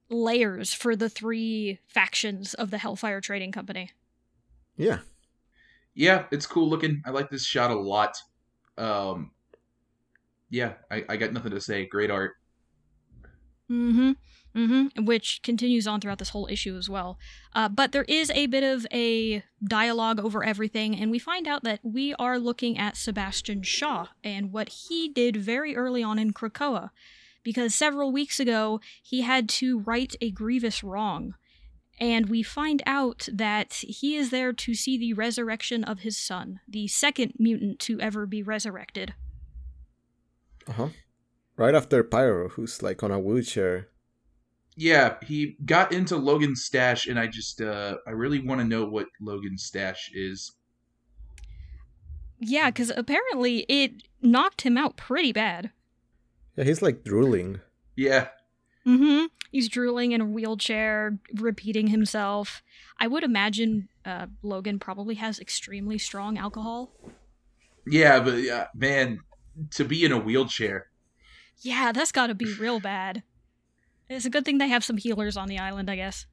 [0.09, 3.91] layers for the three factions of the Hellfire Trading Company.
[4.77, 4.99] Yeah.
[5.93, 7.01] Yeah, it's cool looking.
[7.05, 8.17] I like this shot a lot.
[8.77, 9.31] Um
[10.49, 11.85] yeah, I, I got nothing to say.
[11.85, 12.38] Great art.
[13.69, 14.11] Mm-hmm.
[14.55, 15.05] Mm-hmm.
[15.05, 17.19] Which continues on throughout this whole issue as well.
[17.53, 21.63] Uh, but there is a bit of a dialogue over everything, and we find out
[21.63, 26.33] that we are looking at Sebastian Shaw and what he did very early on in
[26.33, 26.89] Krakoa.
[27.43, 31.35] Because several weeks ago, he had to right a grievous wrong.
[31.99, 36.59] And we find out that he is there to see the resurrection of his son,
[36.67, 39.13] the second mutant to ever be resurrected.
[40.67, 40.87] Uh huh.
[41.59, 43.89] Right after Pyro, who's like on a wheelchair
[44.79, 48.85] yeah, he got into Logan's stash, and I just uh, I really want to know
[48.85, 50.53] what Logan's stash is.
[52.39, 55.71] Yeah, because apparently it knocked him out pretty bad.
[56.55, 57.59] Yeah, he's like drooling.
[57.97, 58.29] Yeah.
[58.87, 59.25] Mm-hmm.
[59.51, 62.63] He's drooling in a wheelchair, repeating himself.
[62.97, 66.93] I would imagine uh, Logan probably has extremely strong alcohol.
[67.85, 69.19] Yeah, but yeah, man,
[69.71, 70.88] to be in a wheelchair.
[71.61, 73.23] Yeah, that's got to be real bad.
[74.09, 76.25] It's a good thing they have some healers on the island, I guess.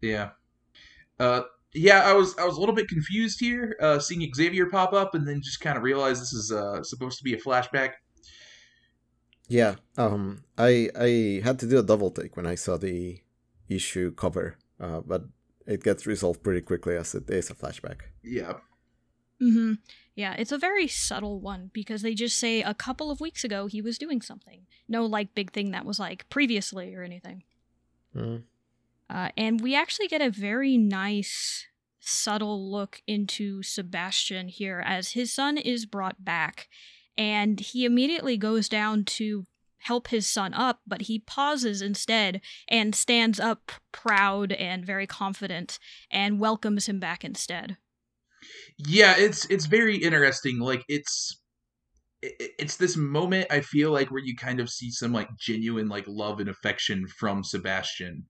[0.00, 0.30] Yeah.
[1.18, 1.42] Uh,
[1.74, 5.14] yeah, I was I was a little bit confused here, uh, seeing Xavier pop up,
[5.14, 7.92] and then just kind of realized this is uh, supposed to be a flashback.
[9.48, 13.20] Yeah, um, I I had to do a double take when I saw the
[13.68, 15.24] issue cover, uh, but
[15.66, 18.02] it gets resolved pretty quickly as it is a flashback.
[18.22, 18.54] Yeah.
[19.40, 19.74] Mm-hmm.
[20.14, 23.66] Yeah, it's a very subtle one because they just say a couple of weeks ago
[23.66, 24.66] he was doing something.
[24.88, 27.44] No, like, big thing that was like previously or anything.
[28.14, 28.42] Mm.
[29.08, 31.66] Uh, and we actually get a very nice,
[32.00, 36.68] subtle look into Sebastian here as his son is brought back.
[37.16, 39.44] And he immediately goes down to
[39.78, 45.78] help his son up, but he pauses instead and stands up proud and very confident
[46.10, 47.76] and welcomes him back instead
[48.78, 51.40] yeah it's it's very interesting like it's
[52.22, 56.04] it's this moment i feel like where you kind of see some like genuine like
[56.06, 58.24] love and affection from sebastian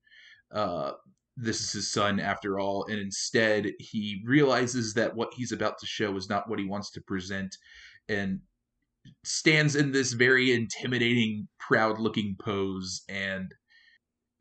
[0.51, 0.91] uh
[1.37, 5.85] this is his son after all and instead he realizes that what he's about to
[5.85, 7.55] show is not what he wants to present
[8.09, 8.39] and
[9.23, 13.53] stands in this very intimidating proud looking pose and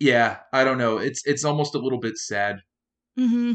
[0.01, 2.61] yeah i don't know it's it's almost a little bit sad.
[3.19, 3.53] Mm-hmm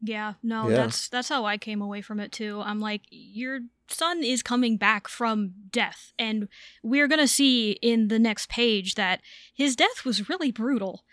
[0.00, 0.76] yeah, no, yeah.
[0.76, 2.62] that's that's how I came away from it too.
[2.64, 6.48] I'm like, your son is coming back from death, and
[6.82, 9.20] we're gonna see in the next page that
[9.54, 11.04] his death was really brutal.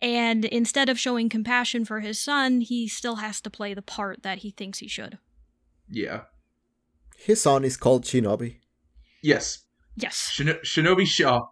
[0.00, 4.24] And instead of showing compassion for his son, he still has to play the part
[4.24, 5.18] that he thinks he should.
[5.88, 6.22] Yeah.
[7.16, 8.56] His son is called Shinobi.
[9.22, 9.60] Yes.
[9.94, 10.30] Yes.
[10.30, 11.46] Shin- Shinobi Shaw.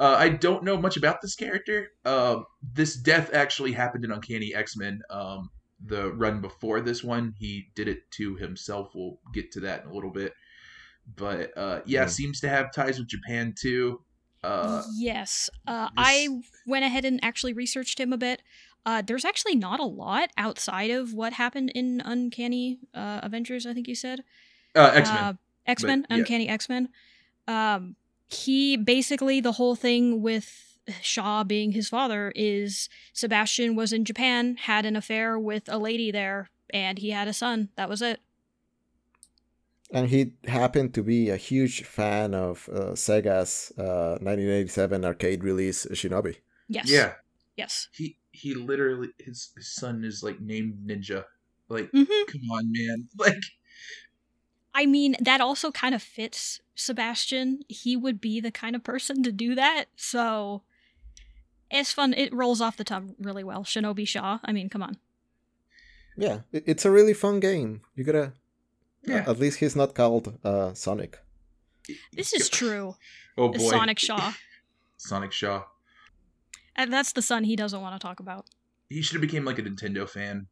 [0.00, 1.90] Uh, I don't know much about this character.
[2.04, 5.00] Um, this death actually happened in Uncanny X Men.
[5.08, 5.50] Um,
[5.84, 7.34] the run before this one.
[7.38, 8.90] He did it to himself.
[8.94, 10.34] We'll get to that in a little bit.
[11.16, 12.10] But uh, yeah, mm.
[12.10, 14.00] seems to have ties with Japan too.
[14.44, 15.92] Uh, yes, uh, this...
[15.96, 16.28] I
[16.66, 18.42] went ahead and actually researched him a bit.
[18.84, 23.66] Uh, there's actually not a lot outside of what happened in Uncanny uh, Avengers.
[23.66, 24.24] I think you said
[24.74, 25.38] X Men.
[25.66, 26.88] X Men, Uncanny X Men.
[27.46, 27.96] Um,
[28.28, 34.56] he basically the whole thing with Shaw being his father is Sebastian was in Japan,
[34.56, 37.68] had an affair with a lady there, and he had a son.
[37.76, 38.20] That was it.
[39.92, 45.84] And he happened to be a huge fan of uh, Sega's uh, 1987 arcade release
[45.86, 46.38] Shinobi.
[46.68, 46.90] Yes.
[46.90, 47.14] Yeah.
[47.56, 47.88] Yes.
[47.92, 51.26] He he literally his, his son is like named Ninja.
[51.68, 53.08] Like, hmm come on, man.
[53.18, 53.42] Like,
[54.74, 57.60] I mean, that also kind of fits Sebastian.
[57.68, 59.86] He would be the kind of person to do that.
[59.96, 60.62] So
[61.72, 62.14] it's fun.
[62.14, 63.64] It rolls off the tongue really well.
[63.64, 64.38] Shinobi Shaw.
[64.44, 64.96] I mean, come on.
[66.16, 67.80] Yeah, it's a really fun game.
[67.94, 68.32] You gotta.
[69.02, 69.24] Yeah.
[69.26, 71.18] At least he's not called uh, Sonic.
[72.12, 72.94] This is true.
[73.36, 74.32] Oh boy, Sonic Shaw.
[74.96, 75.64] Sonic Shaw.
[76.76, 78.46] And that's the son he doesn't want to talk about.
[78.88, 80.46] He should have became like a Nintendo fan.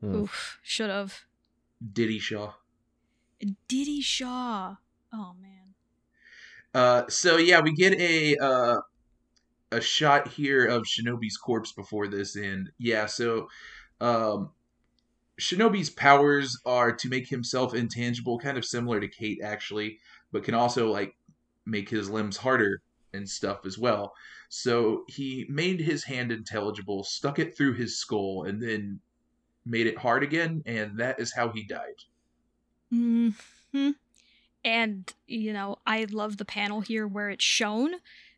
[0.00, 0.14] Hmm.
[0.14, 0.58] Oof.
[0.62, 1.20] Should have.
[1.92, 2.54] Diddy Shaw.
[3.68, 4.76] Diddy Shaw.
[5.12, 5.74] Oh man.
[6.74, 8.80] Uh, so yeah, we get a uh,
[9.72, 13.48] a shot here of Shinobi's corpse before this, and yeah, so
[14.00, 14.52] um,
[15.40, 19.98] Shinobi's powers are to make himself intangible, kind of similar to Kate actually,
[20.32, 21.14] but can also like
[21.66, 24.12] make his limbs harder and stuff as well.
[24.48, 29.00] So he made his hand intelligible, stuck it through his skull, and then
[29.66, 31.96] made it hard again, and that is how he died.
[32.90, 33.30] hmm
[34.64, 37.94] And, you know, I love the panel here where it's shown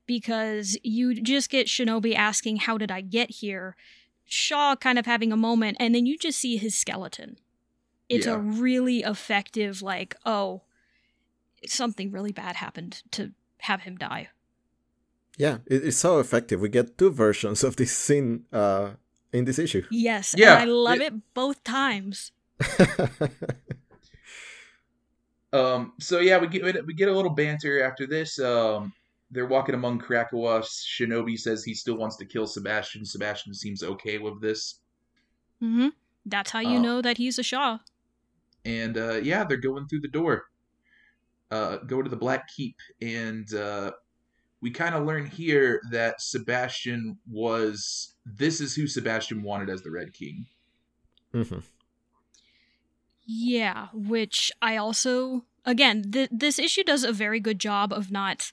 [0.07, 3.77] because you just get Shinobi asking, How did I get here?
[4.25, 7.38] Shaw kind of having a moment, and then you just see his skeleton.
[8.09, 8.35] It's Yeah.
[8.35, 10.62] a really effective, like, oh,
[11.67, 14.29] something really bad happened to have him die.
[15.38, 16.61] Yeah, it's so effective.
[16.61, 18.91] We get two versions of this scene uh,
[19.33, 19.83] in this issue.
[19.91, 22.33] Yes, Yeah, and I love it- it both times.
[25.53, 28.38] Um, so yeah, we get we get a little banter after this.
[28.38, 28.93] Um,
[29.33, 30.62] they're walking among Krakoa.
[30.62, 33.05] Shinobi says he still wants to kill Sebastian.
[33.05, 34.79] Sebastian seems okay with this,
[35.59, 35.88] hmm
[36.27, 36.83] That's how you Oh.
[36.83, 37.79] know that he's a Shaw.
[38.64, 40.45] and uh, yeah, they're going through the door.
[41.51, 43.90] Uh, go to the Black Keep, and uh,
[44.62, 48.14] we kind of learn here that Sebastian was.
[48.25, 50.47] This is who Sebastian wanted as the Red King.
[51.35, 51.62] Mhm.
[53.25, 58.53] Yeah, which I also again, th- this issue does a very good job of not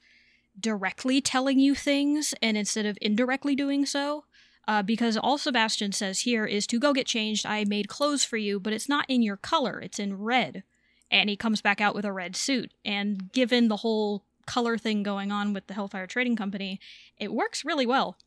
[0.60, 4.26] directly telling you things and instead of indirectly doing so.
[4.68, 7.46] Uh, because all Sebastian says here is to go get changed.
[7.46, 10.64] I made clothes for you, but it's not in your color, it's in red.
[11.10, 12.72] And he comes back out with a red suit.
[12.86, 16.80] And given the whole color thing going on with the Hellfire Trading Company,
[17.18, 18.18] it works really well.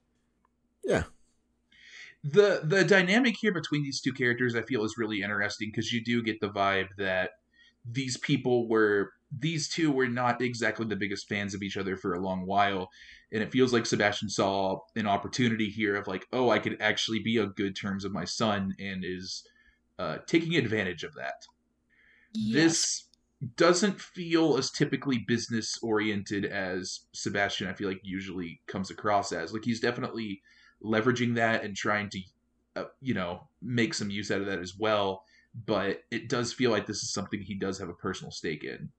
[0.83, 1.05] Yeah,
[2.25, 6.03] the the dynamic here between these two characters i feel is really interesting because you
[6.05, 7.31] do get the vibe that
[7.85, 12.13] these people were these two were not exactly the biggest fans of each other for
[12.13, 12.91] a long while.
[13.33, 17.21] And it feels like sebastian saw an opportunity here of like oh i could actually
[17.21, 19.43] be on good terms with my son and is
[19.99, 21.47] uh, taking advantage of that.
[22.35, 22.63] Yes.
[22.63, 23.05] this
[23.57, 29.53] doesn't feel as typically business oriented as Sebastian I feel like usually comes across as.
[29.53, 30.43] Like he's definitely
[30.83, 32.21] leveraging that and trying to
[32.75, 36.71] uh, you know make some use out of that as well but it does feel
[36.71, 38.91] like this is something he does have a personal stake in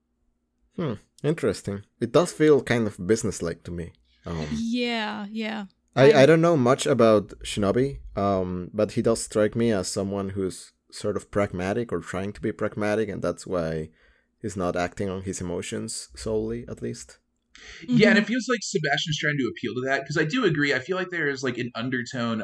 [0.76, 1.84] Hmm, interesting.
[2.00, 3.94] It does feel kind of businesslike to me.
[4.26, 5.66] Um, Yeah, yeah.
[5.96, 10.30] I, I don't know much about Shinobi, um, but he does strike me as someone
[10.30, 13.90] who's sort of pragmatic or trying to be pragmatic, and that's why
[14.42, 17.20] he's not acting on his emotions solely, at least.
[17.88, 18.22] Yeah, and Mhm.
[18.22, 20.74] it feels like Sebastian's trying to appeal to that because I do agree.
[20.74, 22.44] I feel like there is like an undertone.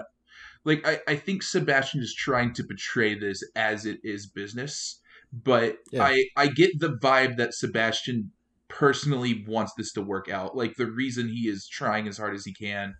[0.65, 4.99] Like I, I think Sebastian is trying to portray this as it is business,
[5.31, 6.03] but Yeah.
[6.03, 8.31] I I get the vibe that Sebastian
[8.67, 10.55] personally wants this to work out.
[10.55, 12.95] Like the reason he is trying as hard as he can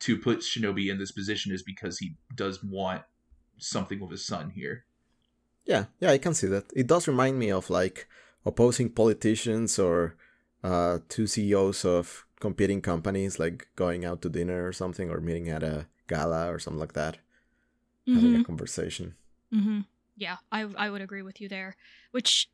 [0.00, 3.02] to put Shinobi in this position is because he does want
[3.58, 4.84] something with his son here.
[5.64, 6.64] Yeah, yeah, I can see that.
[6.74, 8.08] It does remind me of like
[8.44, 10.16] opposing politicians or
[10.64, 15.48] uh, two CEOs of competing companies, like going out to dinner or something, or meeting
[15.48, 17.18] at a gala or something like that,
[18.06, 19.14] having a conversation.
[19.54, 19.80] Mm-hmm.
[20.16, 21.76] Yeah, I I would agree with you there.
[22.10, 22.48] Which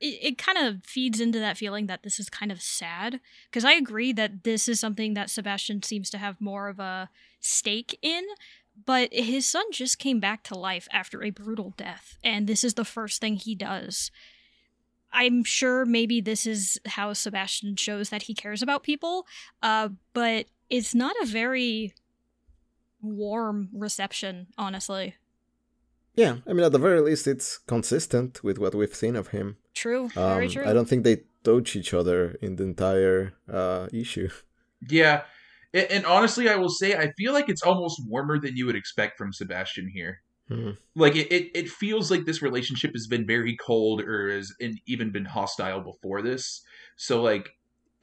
[0.00, 3.20] it, it kind of feeds into that feeling that this is kind of sad
[3.50, 7.08] because I agree that this is something that Sebastian seems to have more of a
[7.40, 8.24] stake in.
[8.84, 12.74] But his son just came back to life after a brutal death, and this is
[12.74, 14.10] the first thing he does.
[15.12, 19.26] I'm sure maybe this is how Sebastian shows that he cares about people,
[19.62, 21.94] uh, but it's not a very
[23.06, 25.14] warm reception, honestly.
[26.14, 29.58] Yeah, I mean, at the very least, it's consistent with what we've seen of him.
[29.74, 30.64] True, very Um, true.
[30.64, 34.30] I don't think they touch each other in the entire uh, issue.
[34.88, 35.22] Yeah,
[35.72, 38.76] and, and honestly, I will say I feel like it's almost warmer than you would
[38.76, 40.20] expect from Sebastian here.
[40.48, 40.72] Hmm.
[40.94, 44.78] Like it, it, it feels like this relationship has been very cold or has and
[44.86, 46.62] even been hostile before this.
[46.96, 47.48] So like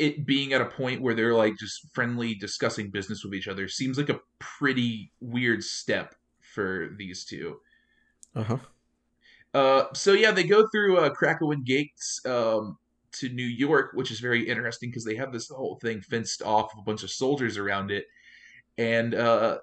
[0.03, 3.69] it being at a point where they're like just friendly discussing business with each other
[3.69, 6.13] seems like a pretty weird step
[6.53, 7.57] for these two.
[8.35, 8.57] Uh-huh.
[9.53, 12.77] Uh, so yeah, they go through uh, Krakoan gates um,
[13.13, 16.71] to New York, which is very interesting because they have this whole thing fenced off
[16.75, 18.05] with a bunch of soldiers around it,
[18.77, 19.59] and uh,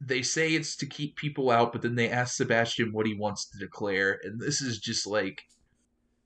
[0.00, 3.48] they say it's to keep people out, but then they ask Sebastian what he wants
[3.50, 5.42] to declare, and this is just like,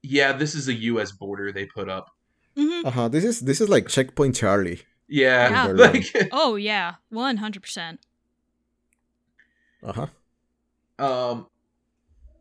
[0.02, 1.12] yeah, this is a U.S.
[1.12, 2.08] border they put up.
[2.56, 3.08] Hmm Uh-huh.
[3.08, 4.82] This is this is like Checkpoint Charlie.
[5.08, 5.72] Yeah, Yeah.
[5.72, 8.00] like Oh yeah, one hundred percent.
[9.82, 10.06] Uh-huh.
[10.98, 11.46] um,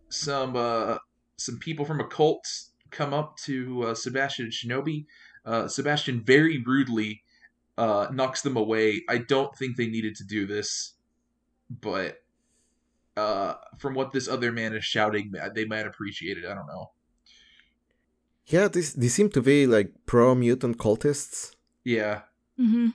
[0.09, 0.97] some uh,
[1.38, 2.47] some people from a cult
[2.91, 5.05] come up to uh, Sebastian and Shinobi.
[5.45, 7.24] Uh, Sebastian very rudely
[7.78, 9.01] uh, knocks them away.
[9.09, 10.93] I don't think they needed to do this,
[11.70, 12.24] but
[13.18, 16.45] uh, from what this other man is shouting, they might appreciate it.
[16.45, 16.91] I don't know.
[18.48, 21.56] Yeah, this these seem to be like pro mutant cultists.
[21.84, 22.22] Yeah,
[22.58, 22.89] hmm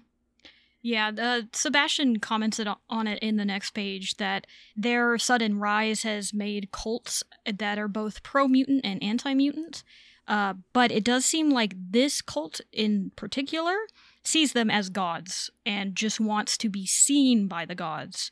[0.83, 4.47] Yeah, uh, Sebastian commented on it in the next page that
[4.77, 9.83] their sudden rise has made cults that are both pro mutant and anti mutant.
[10.27, 13.77] Uh, but it does seem like this cult in particular
[14.23, 18.31] sees them as gods and just wants to be seen by the gods,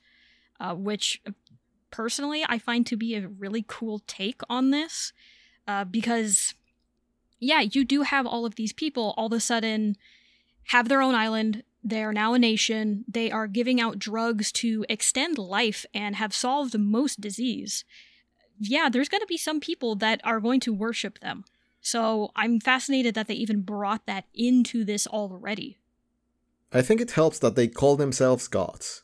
[0.60, 1.32] uh, which uh,
[1.90, 5.12] personally I find to be a really cool take on this.
[5.66, 6.54] Uh, because,
[7.38, 9.96] yeah, you do have all of these people all of a sudden
[10.68, 11.62] have their own island.
[11.84, 13.04] They are now a nation.
[13.06, 17.84] They are giving out drugs to extend life and have solved most disease.
[18.58, 21.44] Yeah, there's going to be some people that are going to worship them.
[21.80, 25.78] So I'm fascinated that they even brought that into this already.
[26.72, 29.02] I think it helps that they call themselves gods.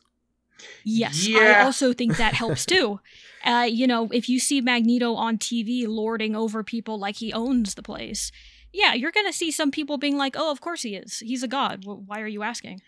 [0.83, 2.99] Yes, I also think that helps too.
[3.45, 7.75] Uh, you know, if you see Magneto on TV lording over people like he owns
[7.75, 8.31] the place,
[8.71, 11.19] yeah, you're going to see some people being like, oh, of course he is.
[11.19, 11.83] He's a god.
[11.85, 12.79] Why are you asking?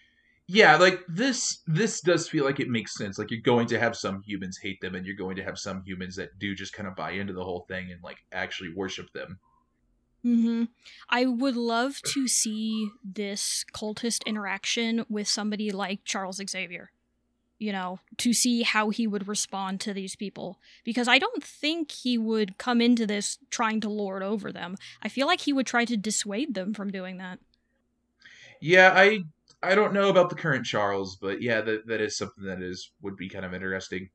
[0.47, 0.75] yeah.
[0.77, 3.17] Like this, this does feel like it makes sense.
[3.17, 5.83] Like you're going to have some humans hate them, and you're going to have some
[5.85, 9.11] humans that do just kind of buy into the whole thing and like actually worship
[9.13, 9.39] them.
[10.23, 10.63] hmm
[11.09, 16.91] I would love to see this cultist interaction with somebody like Charles Xavier.
[17.57, 20.59] You know, to see how he would respond to these people.
[20.83, 24.75] Because I don't think he would come into this trying to lord over them.
[25.01, 27.39] I feel like he would try to dissuade them from doing that.
[28.61, 29.23] Yeah, I
[29.63, 32.91] I don't know about the current Charles, but yeah, that that is something that is
[33.01, 34.09] would be kind of interesting.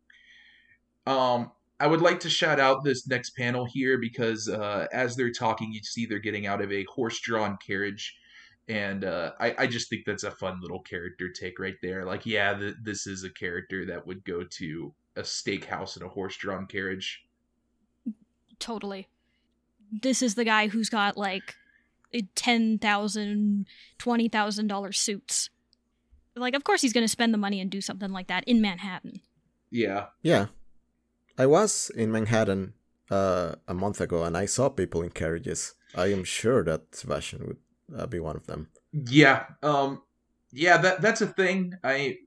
[1.07, 5.33] Um, I would like to shout out this next panel here because uh, as they're
[5.33, 8.15] talking, you see they're getting out of a horse-drawn carriage,
[8.71, 12.05] and uh, I I just think that's a fun little character take right there.
[12.05, 16.09] Like, yeah, th- this is a character that would go to a steakhouse in a
[16.09, 17.25] horse-drawn carriage.
[18.61, 19.09] Totally.
[19.91, 21.57] This is the guy who's got like
[22.15, 23.65] $10,000,
[23.99, 25.51] $20,000 suits.
[26.37, 28.61] Like, of course he's going to spend the money and do something like that in
[28.61, 29.21] Manhattan.
[29.71, 30.47] Yeah, Yeah.
[31.39, 32.75] I was in Manhattan
[33.11, 35.75] uh, a month ago and I saw people in carriages.
[35.95, 37.57] I am sure that Sebastian would
[37.97, 38.69] uh, be one of them.
[38.93, 40.03] Yeah, um,
[40.53, 41.75] yeah, that that's a thing.
[41.85, 42.19] I,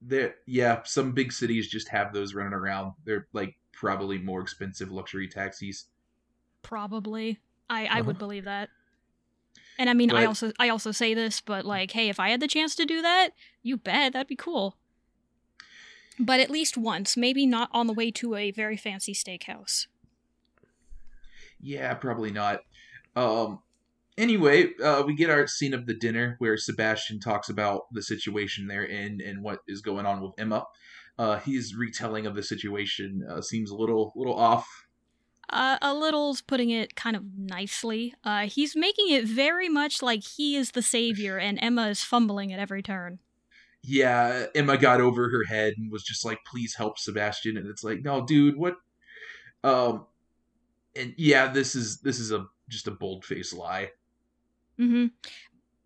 [0.00, 2.92] there, yeah, some big cities just have those running around.
[3.04, 5.86] They're like probably more expensive luxury taxis.
[6.62, 7.38] Probably.
[7.70, 8.04] I, I Uh-huh.
[8.04, 8.68] would believe that.
[9.78, 12.40] And I mean, I also I also say this, but like, hey, if I had
[12.40, 13.30] the chance to do that,
[13.62, 14.76] you bet that'd be cool.
[16.18, 19.86] But at least once, maybe not on the way to a very fancy steakhouse.
[21.60, 22.62] Yeah, probably not.
[23.14, 23.60] Um,
[24.18, 28.66] anyway, uh, we get our scene of the dinner where Sebastian talks about the situation
[28.66, 30.66] they're in and what is going on with Emma.
[31.18, 34.86] Uh, his retelling of the situation uh, seems a little little off.
[35.50, 38.14] Uh, a little's putting it kind of nicely.
[38.22, 42.52] Uh, he's making it very much like he is the savior and Emma is fumbling
[42.52, 43.18] at every turn.
[43.82, 47.82] yeah, Emma got over her head and was just like, "Please help Sebastian," and it's
[47.84, 48.76] like, "No, dude, what?"
[49.64, 50.06] Um,
[50.94, 53.90] and yeah, this is this is a just a bold faced lie.
[54.78, 55.06] Hmm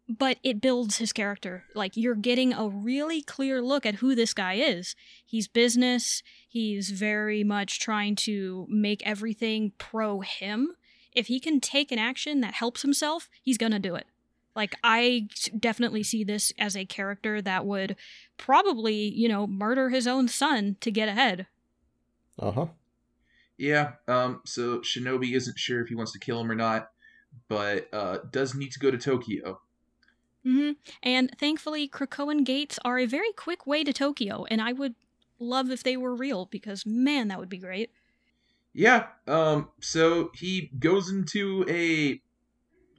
[0.09, 1.65] But it builds his character.
[1.75, 4.95] Like, you're getting a really clear look at who this guy is.
[5.25, 10.73] He's business, he's very much trying to make everything pro him.
[11.13, 14.07] If he can take an action that helps himself, he's gonna do it.
[14.55, 15.29] Like, I
[15.59, 17.97] definitely see this as a character that would
[18.37, 21.47] probably, you know, murder his own son to get ahead.
[22.39, 22.67] Uh huh.
[23.59, 23.93] Yeah.
[24.09, 24.41] Um.
[24.45, 26.89] So Shinobi isn't sure if he wants to kill him or not,
[27.49, 29.61] but uh, does need to go to Tokyo.
[30.45, 30.73] hmm
[31.03, 34.95] And thankfully, Krakoan gates are a very quick way to Tokyo, and I would
[35.39, 37.91] love if they were real because man, that would be great.
[38.75, 39.09] Yeah.
[39.27, 39.71] Um.
[39.81, 42.21] So he goes into a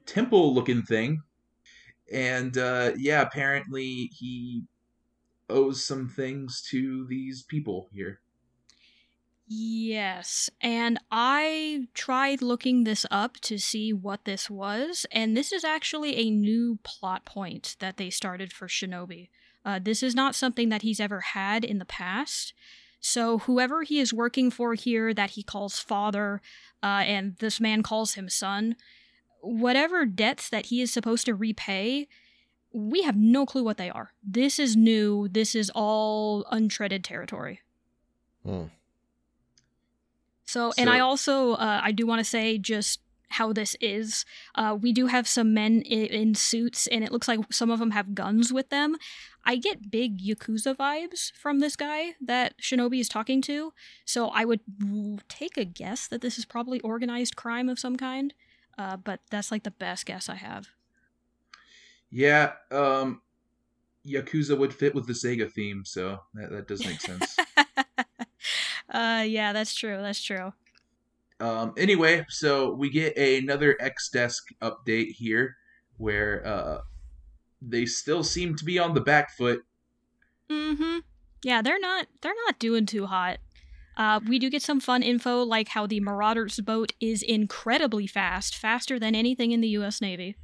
[0.08, 1.24] temple-looking thing,
[2.12, 4.64] and uh, yeah, apparently he
[5.50, 8.23] owes some things to these people here.
[9.46, 15.64] Yes, and I tried looking this up to see what this was, and this is
[15.64, 19.30] actually a new plot point that they started for Shinobi.
[19.66, 22.54] Uh, this is not something that he's ever had in the past.
[23.02, 26.42] So, whoever he is working for here that he calls father,
[26.82, 28.78] uh, and this man calls him son,
[29.42, 32.08] whatever debts that he is supposed to repay,
[32.72, 34.14] we have no clue what they are.
[34.24, 35.28] This is new.
[35.28, 37.60] This is all untreaded territory.
[38.46, 38.64] Hmm.
[40.54, 43.00] So, and I also uh, I do want to say just
[43.30, 44.24] how this is.
[44.54, 47.80] Uh, we do have some men in, in suits, and it looks like some of
[47.80, 48.96] them have guns with them.
[49.44, 53.74] I get big yakuza vibes from this guy that Shinobi is talking to,
[54.06, 54.60] so I would
[55.28, 58.32] take a guess that this is probably organized crime of some kind.
[58.78, 60.68] Uh, but that's like the best guess I have.
[62.12, 62.52] Yeah.
[62.70, 63.22] Um.
[64.06, 67.38] Yakuza would fit with the Sega theme, so that that does make sense.
[68.90, 69.98] uh, yeah, that's true.
[70.02, 70.54] That's true.
[71.40, 75.58] Um, anyway, so we get another X Desk update here
[75.98, 76.82] where uh,
[77.62, 79.64] they still seem to be on the back foot.
[80.50, 81.00] Mm-hmm.
[81.44, 83.40] Yeah, they're not they're not doing too hot.
[83.96, 88.56] Uh, we do get some fun info like how the Marauders boat is incredibly fast,
[88.56, 90.02] faster than anything in the U.S.
[90.02, 90.36] Navy.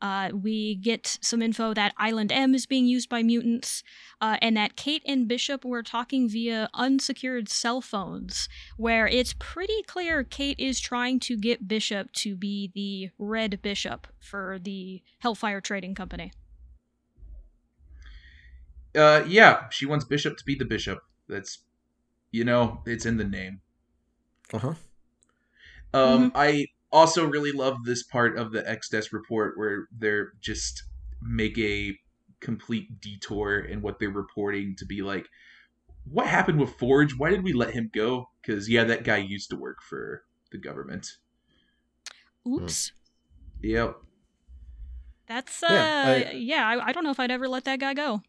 [0.00, 3.82] Uh, we get some info that Island M is being used by mutants,
[4.20, 9.82] uh, and that Kate and Bishop were talking via unsecured cell phones, where it's pretty
[9.86, 15.60] clear Kate is trying to get Bishop to be the Red Bishop for the Hellfire
[15.60, 16.32] Trading Company.
[18.94, 20.98] Uh, yeah, she wants Bishop to be the bishop.
[21.28, 21.58] That's,
[22.32, 23.60] you know, it's in the name.
[24.52, 24.74] Uh huh.
[25.92, 30.82] Um, I also really love this part of the X Desk report where they're just
[31.22, 31.96] make a
[32.40, 35.26] complete detour in what they're reporting to be like,
[36.04, 37.16] what happened with Forge?
[37.16, 38.26] Why did we let him go?
[38.42, 41.06] Because yeah, that guy used to work for the government.
[42.46, 42.92] Oops.
[43.62, 43.96] Yep.
[45.26, 47.94] That's uh Yeah, yeah, I- I, I don't know if I'd ever let that guy
[47.94, 48.22] go.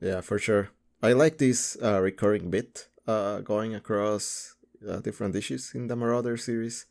[0.00, 0.70] Yeah, for sure.
[1.02, 4.56] I like this uh, recurring bit uh, going across
[4.86, 6.86] uh, different issues in the Marauder series.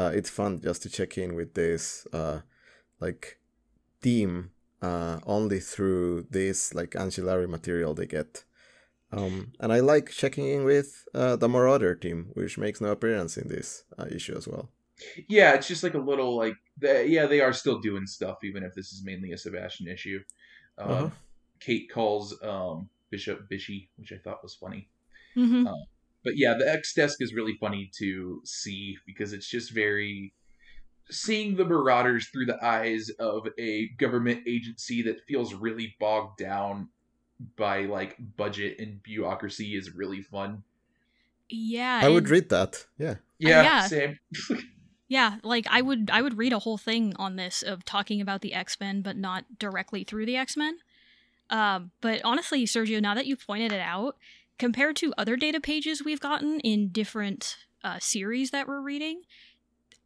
[0.00, 2.40] Uh, it's fun just to check in with this uh,
[3.00, 3.38] like
[4.02, 8.44] team uh, only through this like ancillary material they get.
[9.12, 13.38] Um, and I like checking in with uh, the Marauder team, which makes no appearance
[13.38, 14.70] in this uh, issue as well.
[15.28, 18.62] Yeah, it's just like a little like they, yeah, they are still doing stuff even
[18.62, 20.20] if this is mainly a Sebastian issue.
[20.78, 21.10] Um, Uh-huh.
[21.60, 24.88] Kate calls um, Bishop Bishy, which I thought was funny.
[25.34, 25.72] hmm Uh,
[26.22, 30.34] But yeah, the X desk is really funny to see because it's just very
[31.10, 36.88] seeing the Marauders through the eyes of a government agency that feels really bogged down
[37.56, 40.62] by like budget and bureaucracy is really fun.
[41.48, 42.00] Yeah.
[42.02, 42.84] I would read that.
[42.98, 43.16] Yeah.
[43.38, 43.86] Yeah, yeah.
[43.86, 44.18] same.
[45.10, 48.42] Yeah, like I would I would read a whole thing on this of talking about
[48.42, 50.78] the X-Men but not directly through the X-Men.
[51.50, 54.16] Um, but honestly, Sergio, now that you've pointed it out,
[54.60, 59.22] compared to other data pages we've gotten in different uh, series that we're reading,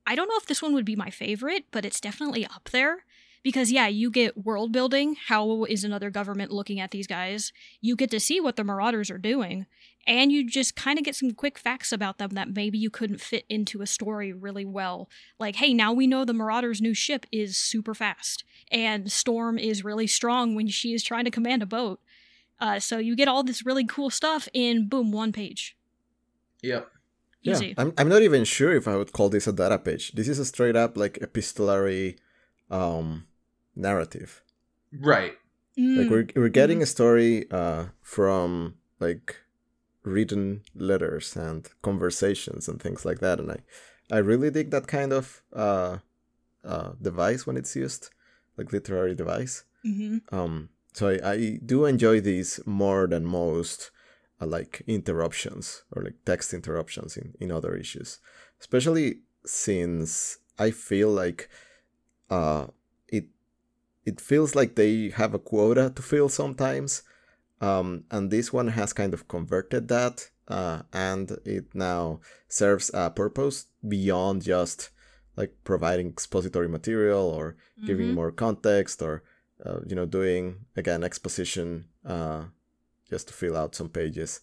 [0.07, 3.05] I don't know if this one would be my favorite, but it's definitely up there.
[3.43, 5.17] Because yeah, you get world building.
[5.27, 7.53] How is another government looking at these guys?
[7.83, 9.67] You get to see what the Marauders are doing,
[10.07, 13.21] and you just kind of get some quick facts about them that maybe you couldn't
[13.21, 15.11] fit into a story really well.
[15.39, 19.85] Like, hey, now we know the Marauders' new ship is super fast, and Storm is
[19.85, 22.01] really strong when she is trying to command a boat.
[22.61, 25.77] Uh, so you get all this really cool stuff in boom one page.
[26.63, 26.89] Yep.
[27.43, 27.67] Easy.
[27.69, 30.13] Yeah, I'm, I'm not even sure if I would call this a data page.
[30.13, 32.17] This is a straight up like epistolary
[32.71, 33.27] um,
[33.77, 34.43] narrative.
[34.93, 35.33] Right.
[35.77, 39.37] Like Mm, we're we're getting a story uh, from like
[40.05, 43.59] written letters and conversations and things like that, and I
[44.13, 45.99] I really dig that kind of uh,
[46.65, 48.11] uh, device when it's used,
[48.57, 49.65] like literary device.
[49.85, 50.21] mhm.
[50.33, 53.91] Um, so I, I do enjoy these more than most,
[54.41, 58.21] uh, like interruptions or like text interruptions in, in other issues,
[58.61, 61.49] especially since I feel like
[62.31, 62.67] uh,
[63.09, 63.27] it
[64.07, 67.03] it feels like they have a quota to fill sometimes,
[67.61, 73.11] um, and this one has kind of converted that, uh, and it now serves a
[73.11, 74.91] purpose beyond just
[75.37, 78.15] like providing expository material or giving Mhm.
[78.15, 79.23] more context or
[79.65, 82.45] uh, you know doing again exposition uh,
[83.09, 84.41] just to fill out some pages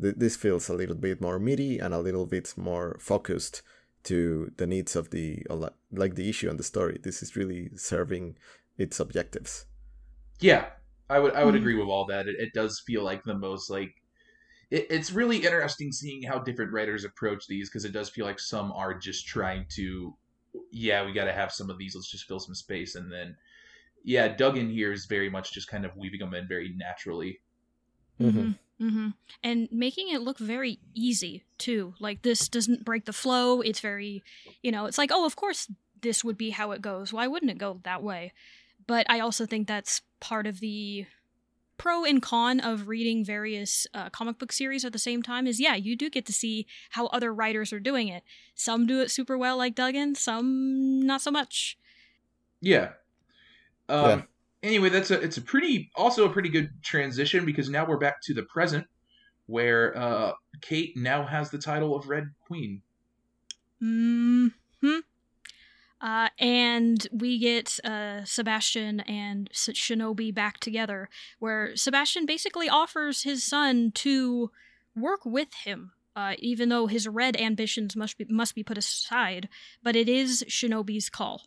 [0.00, 3.62] th- this feels a little bit more meaty and a little bit more focused
[4.04, 5.44] to the needs of the
[5.92, 6.98] like the issue and the story.
[7.02, 8.36] This is really serving
[8.78, 9.66] its objectives.
[10.40, 10.66] Yeah,
[11.10, 11.58] I would I would mm.
[11.58, 12.28] agree with all that.
[12.28, 13.94] It, it, does feel like the most like
[14.70, 18.38] it, it's really interesting seeing how different writers approach these because it does feel like
[18.38, 20.14] some are just trying to
[20.70, 23.36] yeah we got to have some of these let's just fill some space and then
[24.06, 27.40] yeah Duggan here is very much just kind of weaving them in very naturally.
[28.20, 28.52] Mm-hmm.
[28.80, 29.08] Mm-hmm.
[29.42, 31.94] And making it look very easy too.
[31.98, 33.60] Like this doesn't break the flow.
[33.60, 34.22] It's very,
[34.62, 35.70] you know, it's like, oh, of course
[36.02, 37.12] this would be how it goes.
[37.12, 38.32] Why wouldn't it go that way?
[38.86, 41.06] But I also think that's part of the
[41.78, 45.60] pro and con of reading various uh, comic book series at the same time is
[45.60, 48.22] yeah, you do get to see how other writers are doing it.
[48.54, 51.78] Some do it super well, like Duggan, some not so much.
[52.60, 52.92] Yeah.
[53.88, 54.22] Um, yeah
[54.66, 58.20] anyway, that's a it's a pretty also a pretty good transition because now we're back
[58.22, 58.86] to the present,
[59.46, 62.82] where uh, Kate now has the title of Red Queen.
[63.80, 64.48] Hmm.
[65.98, 71.08] Uh, and we get uh, Sebastian and Shinobi back together,
[71.38, 74.50] where Sebastian basically offers his son to
[74.94, 79.48] work with him, uh, even though his red ambitions must be must be put aside.
[79.82, 81.42] But it is Shinobi's call.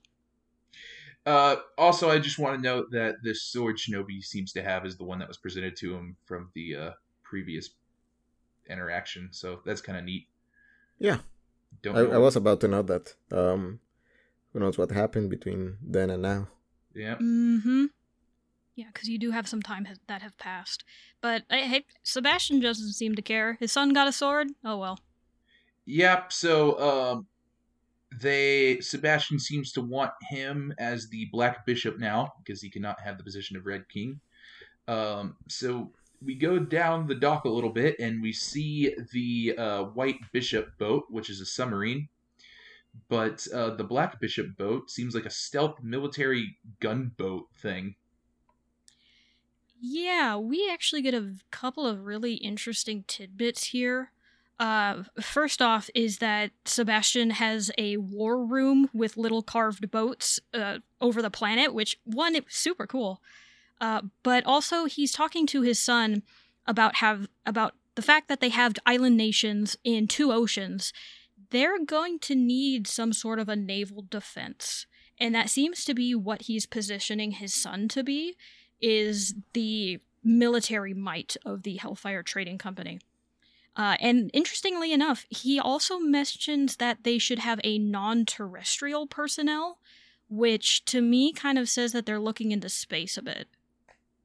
[1.25, 4.97] Uh, also, I just want to note that this sword Shinobi seems to have is
[4.97, 6.91] the one that was presented to him from the uh,
[7.23, 7.69] previous
[8.69, 10.27] interaction, so that's kind of neat.
[10.97, 11.19] Yeah,
[11.81, 13.15] Don't I, I, was about to note that.
[13.31, 13.79] Um,
[14.53, 16.47] who knows what happened between then and now?
[16.95, 17.15] Yeah.
[17.15, 17.85] Mm-hmm.
[18.75, 20.83] Yeah, because you do have some time that have passed.
[21.21, 23.57] But hey, Sebastian doesn't seem to care.
[23.59, 24.47] His son got a sword.
[24.63, 24.99] Oh well.
[25.85, 26.31] Yep.
[26.31, 27.27] So um,
[28.11, 33.17] they Sebastian seems to want him as the Black Bishop now because he cannot have
[33.17, 34.19] the position of Red King.
[34.87, 35.91] Um, so
[36.21, 40.77] we go down the dock a little bit and we see the uh, White Bishop
[40.77, 42.09] boat, which is a submarine.
[43.07, 47.95] But uh, the Black Bishop boat seems like a stealth military gunboat thing.
[49.79, 54.11] Yeah, we actually get a couple of really interesting tidbits here.
[54.59, 60.79] Uh, first off, is that Sebastian has a war room with little carved boats uh,
[60.99, 63.21] over the planet, which one, it was super cool.
[63.79, 66.23] Uh, but also, he's talking to his son
[66.67, 70.91] about have about the fact that they have island nations in two oceans.
[71.51, 74.85] They're going to need some sort of a naval defense,
[75.17, 78.35] and that seems to be what he's positioning his son to be.
[78.81, 82.99] Is the military might of the Hellfire Trading Company.
[83.79, 89.79] Uh, and interestingly enough, he also mentions that they should have a non terrestrial personnel,
[90.27, 93.47] which to me kind of says that they're looking into space a bit.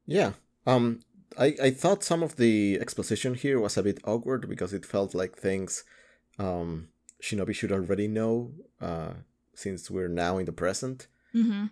[0.07, 0.33] Yeah.
[0.67, 1.03] Um,
[1.39, 5.15] I, I thought some of the exposition here was a bit awkward because it felt
[5.15, 5.85] like things
[6.37, 6.89] um,
[7.23, 8.51] Shinobi should already know
[8.81, 9.13] uh,
[9.55, 11.07] since we're now in the present.
[11.33, 11.67] Mm-hmm.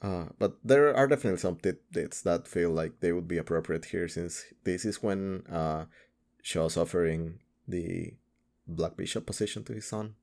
[0.00, 4.08] Uh, but there are definitely some tidbits that feel like they would be appropriate here
[4.08, 5.84] since this is when uh,
[6.42, 8.14] Shaw's offering the
[8.66, 10.14] Black Bishop position to his son.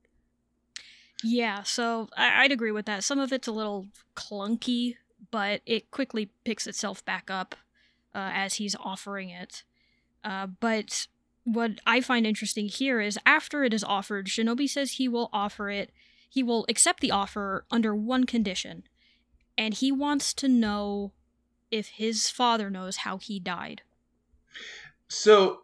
[1.24, 3.03] Yeah, so I- would agree with that.
[3.03, 4.97] Some of it's a little clunky,
[5.32, 7.55] but it quickly picks itself back up
[8.13, 9.63] uh, as he's offering it.
[10.24, 11.07] Uh, but
[11.43, 15.70] what I find interesting here is after it is offered, Shinobi says he will offer
[15.70, 15.91] it,
[16.30, 18.84] he will accept the offer under one condition,
[19.57, 21.13] and he wants to know
[21.72, 23.84] if his father knows how he died.
[25.07, 25.61] So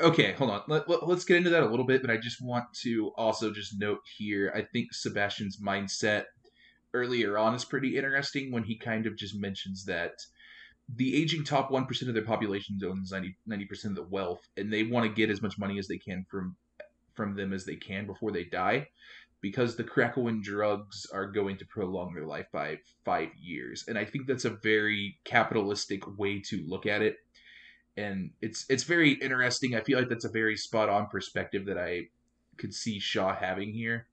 [0.00, 0.62] okay, hold on.
[0.68, 3.52] Let, let, us get into that a little bit, but I just want to also
[3.52, 6.24] just note here I think Sebastian's mindset
[6.94, 10.12] earlier on is pretty interesting when he kind of just mentions that
[10.94, 14.84] the aging top 1% of their population owns 90, 90% of the wealth, and they
[14.84, 16.56] want to get as much money as they can from
[17.14, 18.86] from them as they can before they die
[19.40, 23.84] because the Krakoan drugs are going to prolong their life by five years.
[23.88, 27.16] And I think that's a very capitalistic way to look at it
[27.98, 29.74] and it's it's very interesting.
[29.74, 32.08] I feel like that's a very spot on perspective that I
[32.56, 34.06] could see Shaw having here,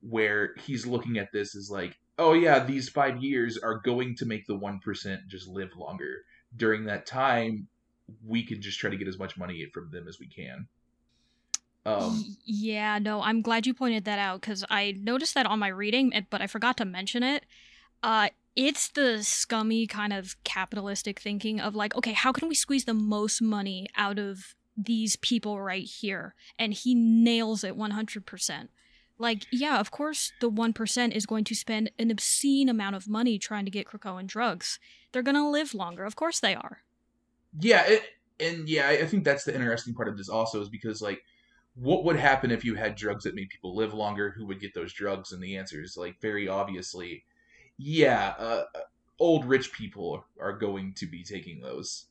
[0.00, 4.26] where he's looking at this as like, oh yeah, these five years are going to
[4.26, 6.24] make the one percent just live longer.
[6.56, 7.68] During that time,
[8.26, 10.66] we can just try to get as much money from them as we can.
[11.84, 15.68] Um, yeah, no, I'm glad you pointed that out because I noticed that on my
[15.68, 17.44] reading, but I forgot to mention it.
[18.02, 22.84] Uh, it's the scummy kind of capitalistic thinking of like, okay, how can we squeeze
[22.84, 26.34] the most money out of these people right here?
[26.58, 28.68] And he nails it 100%.
[29.18, 33.38] Like, yeah, of course, the 1% is going to spend an obscene amount of money
[33.38, 34.78] trying to get Krakoan drugs.
[35.12, 36.04] They're going to live longer.
[36.04, 36.78] Of course they are.
[37.58, 38.02] Yeah, it,
[38.40, 41.22] and yeah, I think that's the interesting part of this also is because like,
[41.74, 44.34] what would happen if you had drugs that made people live longer?
[44.36, 45.32] Who would get those drugs?
[45.32, 47.24] And the answer is like very obviously,
[47.78, 48.64] yeah, uh,
[49.18, 52.06] old rich people are going to be taking those.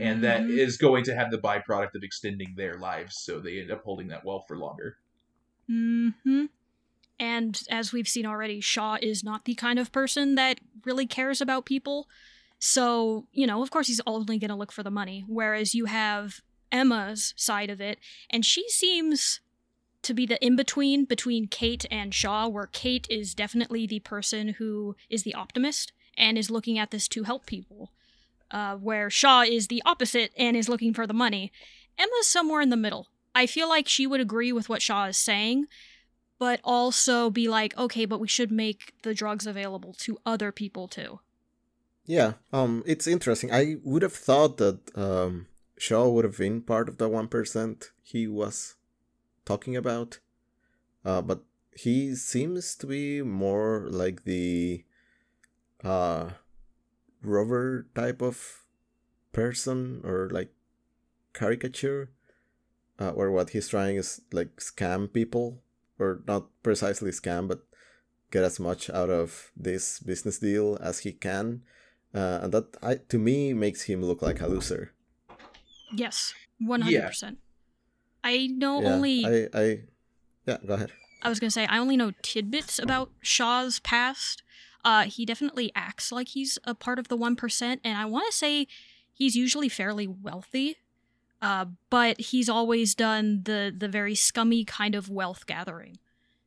[0.00, 0.50] And that Mhm.
[0.50, 4.08] is going to have the byproduct of extending their lives, so they end up holding
[4.08, 4.98] that wealth for longer.
[5.66, 6.46] hmm
[7.20, 11.40] And as we've seen already, Shaw is not the kind of person that really cares
[11.40, 12.08] about people.
[12.60, 15.24] So, you know, of course, he's only going to look for the money.
[15.26, 17.98] Whereas you have Emma's side of it,
[18.30, 19.40] and she seems
[20.02, 24.50] to be the in between between Kate and Shaw, where Kate is definitely the person
[24.58, 27.92] who is the optimist and is looking at this to help people.
[28.50, 31.52] Uh, where Shaw is the opposite and is looking for the money.
[31.98, 33.08] Emma's somewhere in the middle.
[33.34, 35.66] I feel like she would agree with what Shaw is saying,
[36.38, 40.88] but also be like, okay, but we should make the drugs available to other people
[40.88, 41.20] too.
[42.06, 43.52] Yeah, um, it's interesting.
[43.52, 45.46] I would have thought that um,
[45.76, 48.76] Shaw would have been part of the one percent he was
[49.48, 50.20] talking about,
[51.04, 51.40] uh, but
[51.72, 54.84] he seems to be more like the
[55.82, 56.36] uh,
[57.22, 58.36] rover type of
[59.32, 60.52] person or like
[61.32, 62.10] caricature,
[62.98, 65.62] uh, where what he's trying is like scam people,
[65.98, 67.64] or not precisely scam, but
[68.30, 71.62] get as much out of this business deal as he can
[72.14, 74.92] uh, and that I, to me makes him look like a loser.
[75.92, 77.36] Yes, 100%.
[78.24, 79.80] I know yeah, only I, I,
[80.46, 80.92] yeah, go ahead.
[81.22, 84.42] I was gonna say I only know tidbits about Shaw's past.
[84.84, 88.30] Uh, he definitely acts like he's a part of the one percent, and I want
[88.30, 88.66] to say
[89.12, 90.76] he's usually fairly wealthy.
[91.40, 95.98] Uh, but he's always done the the very scummy kind of wealth gathering.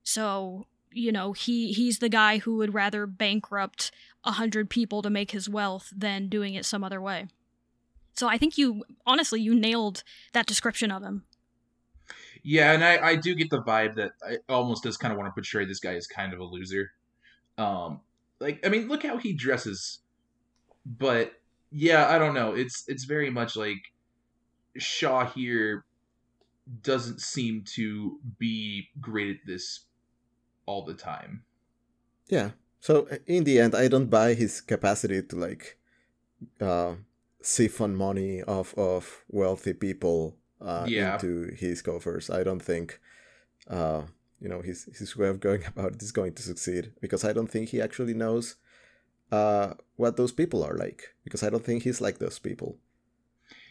[0.04, 3.92] So you know he he's the guy who would rather bankrupt
[4.24, 7.28] a hundred people to make his wealth than doing it some other way.
[8.14, 10.04] So I think you honestly you nailed
[10.34, 11.24] that description of him.
[12.44, 15.30] Yeah, and I, I do get the vibe that I almost does kind of want
[15.30, 16.92] to portray this guy as kind of a loser.
[17.58, 18.02] Um,
[18.40, 20.00] like I mean, look how he dresses.
[20.86, 21.34] But
[21.72, 22.54] yeah, I don't know.
[22.54, 23.78] It's it's very much like
[24.78, 25.86] Shaw here
[26.82, 29.82] doesn't seem to be great at this
[30.66, 31.44] all the time.
[32.28, 32.52] Yeah.
[32.80, 35.78] So uh, in the end, I don't buy his capacity to like
[36.60, 36.96] uh,
[37.42, 41.14] siphon money off of wealthy people uh, Yeah.
[41.14, 42.30] into his coffers.
[42.30, 43.00] I don't think,
[43.68, 44.04] uh,
[44.40, 47.34] you know, his his way of going about it is going to succeed because I
[47.34, 48.56] don't think he actually knows
[49.32, 51.16] uh, what those people are like.
[51.24, 52.78] Because I don't think he's like those people.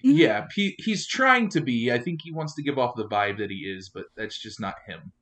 [0.02, 1.92] Yeah, he he's trying to be.
[1.92, 4.60] I think he wants to give off the vibe that he is, but that's just
[4.60, 5.12] not him.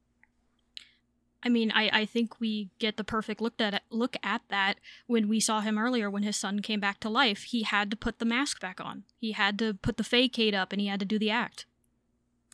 [1.43, 5.28] I mean, I, I think we get the perfect look at look at that when
[5.28, 7.45] we saw him earlier when his son came back to life.
[7.45, 9.05] He had to put the mask back on.
[9.18, 11.66] He had to put the facade up, and he had to do the act.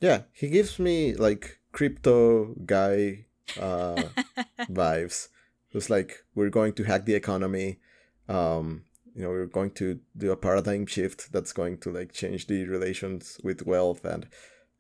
[0.01, 3.27] Yeah, he gives me like crypto guy
[3.59, 4.03] uh,
[4.61, 5.29] vibes.
[5.71, 7.81] Who's like, we're going to hack the economy.
[8.29, 12.47] Um, you know, we're going to do a paradigm shift that's going to like change
[12.47, 14.27] the relations with wealth and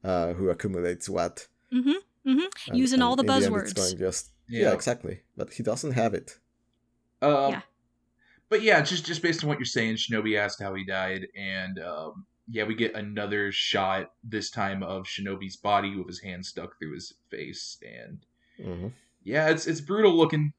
[0.03, 1.49] uh, who accumulates what.
[1.73, 1.99] mm-hmm.
[2.27, 2.71] Mm-hmm.
[2.71, 3.71] And- Using all the buzzwords.
[3.71, 4.63] it's going just yeah.
[4.65, 4.73] Yeah.
[4.73, 5.21] exactly.
[5.37, 6.39] But he doesn't have it.
[7.23, 7.61] Um, Yeah.
[8.51, 11.79] But yeah, just just based on what you're saying, Shinobi asked how he died, and
[11.81, 16.79] um, yeah, we get another shot this time of Shinobi's body with his hand stuck
[16.79, 18.19] through his face, and
[18.63, 18.89] hmm
[19.25, 20.53] yeah, it's it's brutal looking.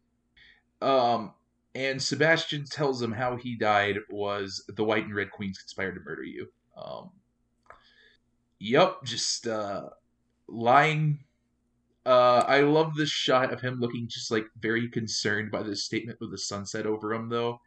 [0.81, 1.33] Um,
[1.75, 6.01] and Sebastian tells him how he died was the White and Red Queens conspired to
[6.01, 6.47] murder you.
[6.75, 7.11] Um,
[8.59, 9.89] yep, just uh,
[10.47, 11.19] lying.
[12.05, 16.19] Uh, I love this shot of him looking just like very concerned by this statement
[16.21, 17.59] with the sunset over him, though,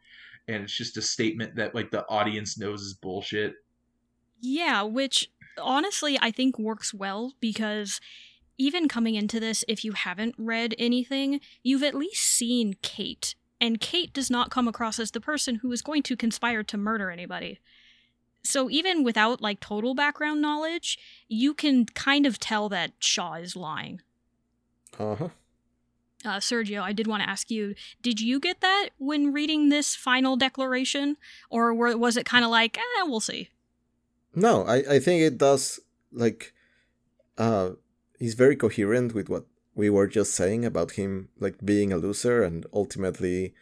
[0.47, 3.55] and it's just a statement that like the audience knows is bullshit.
[4.39, 5.29] Yeah, which
[5.61, 7.99] honestly I think works well because
[8.57, 13.35] even coming into this, if you haven't read anything, you've at least seen Kate.
[13.61, 16.77] And Kate does not come across as the person who is going to conspire to
[16.77, 17.59] murder anybody.
[18.43, 23.55] So even without like total background knowledge, you can kind of tell that Shaw is
[23.55, 24.01] lying.
[24.99, 25.29] Uh huh.
[26.25, 29.95] Uh, Sergio, I did want to ask you: Did you get that when reading this
[29.95, 31.15] final declaration,
[31.49, 33.49] or were, was it kind of like, eh, we'll see?
[34.35, 35.79] No, I, I think it does
[36.11, 36.53] like
[37.37, 37.71] uh
[38.19, 39.45] he's very coherent with what
[39.75, 43.53] we were just saying about him like being a loser and ultimately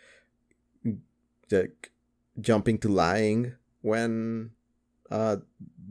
[1.52, 1.92] like
[2.40, 4.52] jumping to lying when
[5.12, 5.38] uh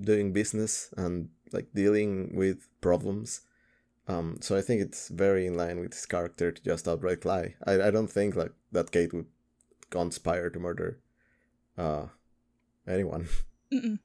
[0.01, 3.43] doing business and like dealing with problems.
[4.09, 7.55] Um so I think it's very in line with his character to just outright lie.
[7.67, 9.27] I, I don't think like that Kate would
[9.91, 10.99] conspire to murder
[11.79, 12.07] uh
[12.87, 13.29] anyone.
[13.73, 13.99] Mm-mm.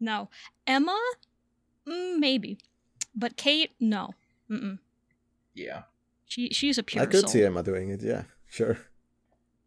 [0.00, 0.30] No.
[0.66, 0.98] Emma,
[1.86, 2.58] mm, maybe,
[3.14, 4.14] but Kate, no.
[4.50, 4.78] Mm-mm.
[5.54, 5.82] Yeah.
[6.26, 7.28] She she's a pure I could soul.
[7.28, 8.02] see Emma doing it.
[8.02, 8.78] Yeah, sure.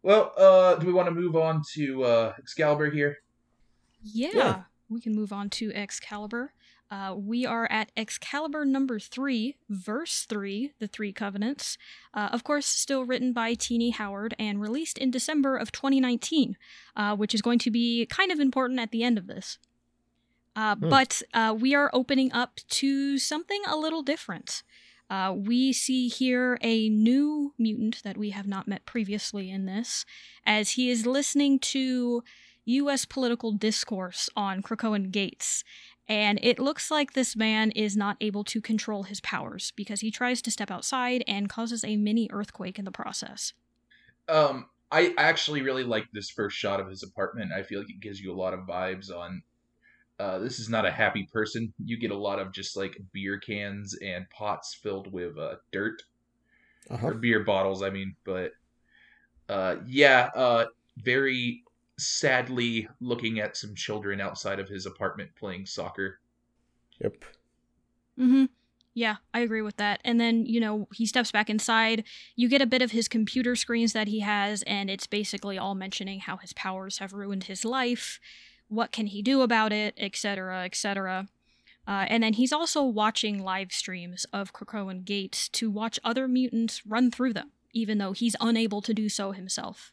[0.02, 3.18] Well, uh, do we want to move on to uh, Excalibur here?
[4.02, 4.62] Yeah, Yeah.
[4.88, 6.52] we can move on to Excalibur.
[6.90, 11.76] Uh, we are at Excalibur number three, verse three, the Three Covenants.
[12.14, 16.56] Uh, of course, still written by Tini Howard and released in December of 2019,
[16.94, 19.58] uh, which is going to be kind of important at the end of this.
[20.54, 20.88] Uh, Hmm.
[20.88, 24.62] But uh, we are opening up to something a little different.
[25.08, 30.04] Uh, we see here a new mutant that we have not met previously in this,
[30.44, 32.24] as he is listening to
[32.64, 33.04] U.S.
[33.04, 35.62] political discourse on Krakoan Gates.
[36.08, 40.10] And it looks like this man is not able to control his powers because he
[40.10, 43.54] tries to step outside and causes a mini earthquake in the process.
[44.28, 47.52] Um, I actually really like this first shot of his apartment.
[47.52, 49.42] I feel like it gives you a lot of vibes on.
[50.18, 51.74] Uh, this is not a happy person.
[51.84, 56.02] You get a lot of just like beer cans and pots filled with uh, dirt
[56.90, 57.08] Uh-huh.
[57.08, 57.82] or beer bottles.
[57.82, 58.52] I mean, but
[59.48, 60.66] uh, yeah, uh,
[60.98, 61.62] very
[61.98, 66.20] sadly looking at some children outside of his apartment playing soccer.
[67.00, 67.24] Yep.
[68.18, 68.44] Mm-hmm.
[68.94, 70.00] Yeah, I agree with that.
[70.04, 72.04] And then, you know, he steps back inside.
[72.34, 75.74] You get a bit of his computer screens that he has, and it's basically all
[75.74, 78.18] mentioning how his powers have ruined his life,
[78.68, 81.28] what can he do about it, etc., etc.
[81.86, 86.86] Uh, and then he's also watching live streams of Krakoan Gates to watch other mutants
[86.86, 89.92] run through them, even though he's unable to do so himself.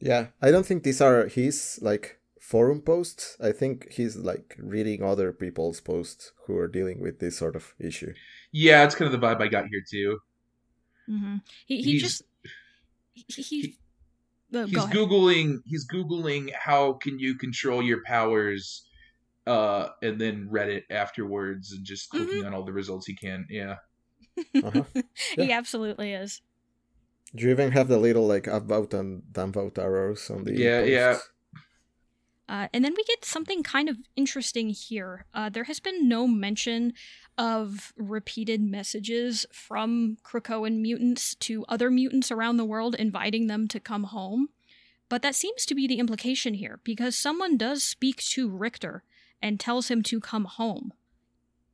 [0.00, 3.36] Yeah, I don't think these are his like forum posts.
[3.40, 7.74] I think he's like reading other people's posts who are dealing with this sort of
[7.78, 8.12] issue.
[8.52, 10.18] Yeah, it's kind of the vibe I got here too.
[11.08, 11.36] Mm-hmm.
[11.66, 12.22] He, he He's- just.
[13.14, 13.24] He.
[13.28, 13.78] he, he-
[14.54, 18.86] uh, he's go googling he's googling how can you control your powers
[19.48, 22.46] uh and then reddit afterwards and just clicking Mm-hmm.
[22.46, 23.76] on all the results he can yeah
[24.62, 24.84] Uh-huh.
[25.34, 26.42] he absolutely is.
[27.34, 31.18] Do you even have the little like upvote and downvote arrows on the Yeah, yeah.
[32.48, 35.26] Uh, and then we get something kind of interesting here.
[35.34, 36.92] Uh, there has been no mention
[37.36, 43.80] of repeated messages from Krakoan mutants to other mutants around the world inviting them to
[43.80, 44.48] come home.
[45.08, 49.02] But that seems to be the implication here, because someone does speak to Rictor
[49.42, 50.92] and tells him to come home,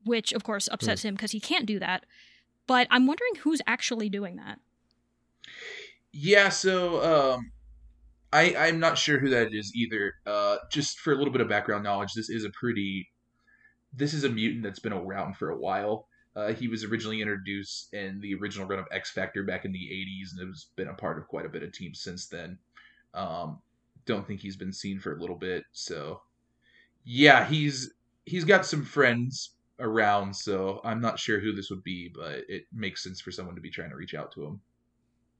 [0.04, 2.04] which of course upsets him because he can't do that.
[2.66, 4.58] But I'm wondering who's actually doing that.
[6.12, 7.52] Yeah so um
[8.32, 11.48] i i'm not sure who that is either uh just for a little bit of
[11.48, 13.08] background knowledge this is a pretty
[13.94, 17.92] this is a mutant that's been around for a while uh, he was originally introduced
[17.92, 20.94] in the original run of X Factor back in the 80s and has been a
[20.94, 22.58] part of quite a bit of teams since then.
[23.12, 23.60] Um,
[24.06, 25.64] don't think he's been seen for a little bit.
[25.72, 26.22] So,
[27.04, 27.92] yeah, he's
[28.24, 30.34] he's got some friends around.
[30.34, 33.60] So I'm not sure who this would be, but it makes sense for someone to
[33.60, 34.60] be trying to reach out to him.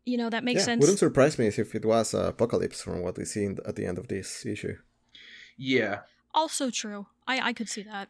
[0.04, 0.80] You know, that makes yeah, sense.
[0.80, 3.86] wouldn't surprise me if it was uh, Apocalypse from what we see in, at the
[3.86, 4.76] end of this issue.
[5.56, 6.02] Yeah,
[6.34, 7.06] Also true.
[7.26, 8.08] I, I could see that.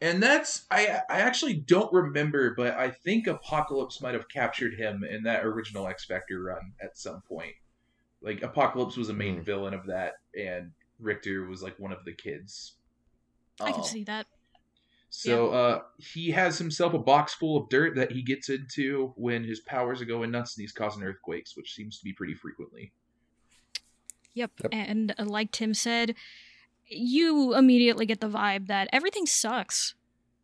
[0.00, 5.04] and that's I I actually don't remember, but I think Apocalypse might have captured him
[5.04, 7.54] in that original X Factor run at some point.
[8.22, 9.42] Like Apocalypse was a main Hmm.
[9.42, 12.76] villain of that, and Rictor was like one of the kids.
[13.64, 14.26] I can Um, see that.
[15.12, 19.42] So uh, he has himself a box full of dirt that he gets into when
[19.42, 22.92] his powers are going nuts and he's causing earthquakes, which seems to be pretty frequently.
[24.34, 24.52] Yep.
[24.62, 24.72] Yep.
[24.72, 26.14] And uh, like Tim said,
[26.86, 29.94] you immediately get the vibe that everything sucks.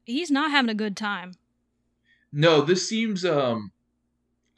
[0.04, 1.32] He's not having a good time.
[2.32, 3.70] No, this seems um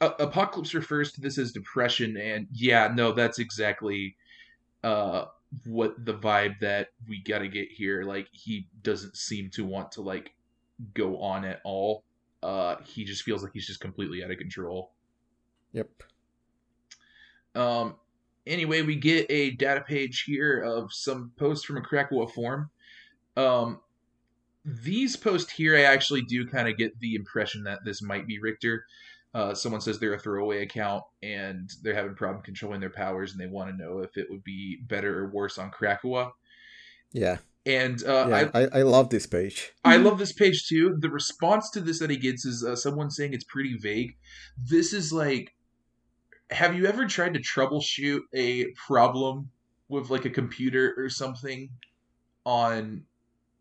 [0.01, 4.15] A- Apocalypse refers to this as depression and yeah, no, that's exactly
[4.83, 5.25] uh
[5.65, 8.03] what the vibe that we got to get here.
[8.03, 10.33] Like he doesn't seem to want to like
[10.93, 12.03] go on at all.
[12.41, 14.91] Uh he just feels like he's just completely out of control.
[15.73, 15.89] Yep.
[17.55, 17.95] Um,
[18.45, 22.69] anyway, we get a data page here of some posts from a Krakoa forum.
[23.35, 23.81] Um,
[24.65, 28.39] these posts here, I actually do kind of get the impression that this might be
[28.39, 28.85] Rictor.
[29.33, 33.39] Uh, someone says they're a throwaway account and they're having problem controlling their powers, and
[33.39, 36.31] they want to know if it would be better or worse on Krakoa.
[37.11, 37.37] Yeah.
[37.65, 38.49] And uh, yeah.
[38.53, 39.71] I, I, I love this page.
[39.85, 40.95] I love this page too.
[40.97, 44.15] The response to this that he gets is uh, someone saying it's pretty vague.
[44.57, 45.55] This is like,
[46.49, 49.51] have you ever tried to troubleshoot a problem
[49.89, 51.69] with like a computer or something
[52.45, 53.03] on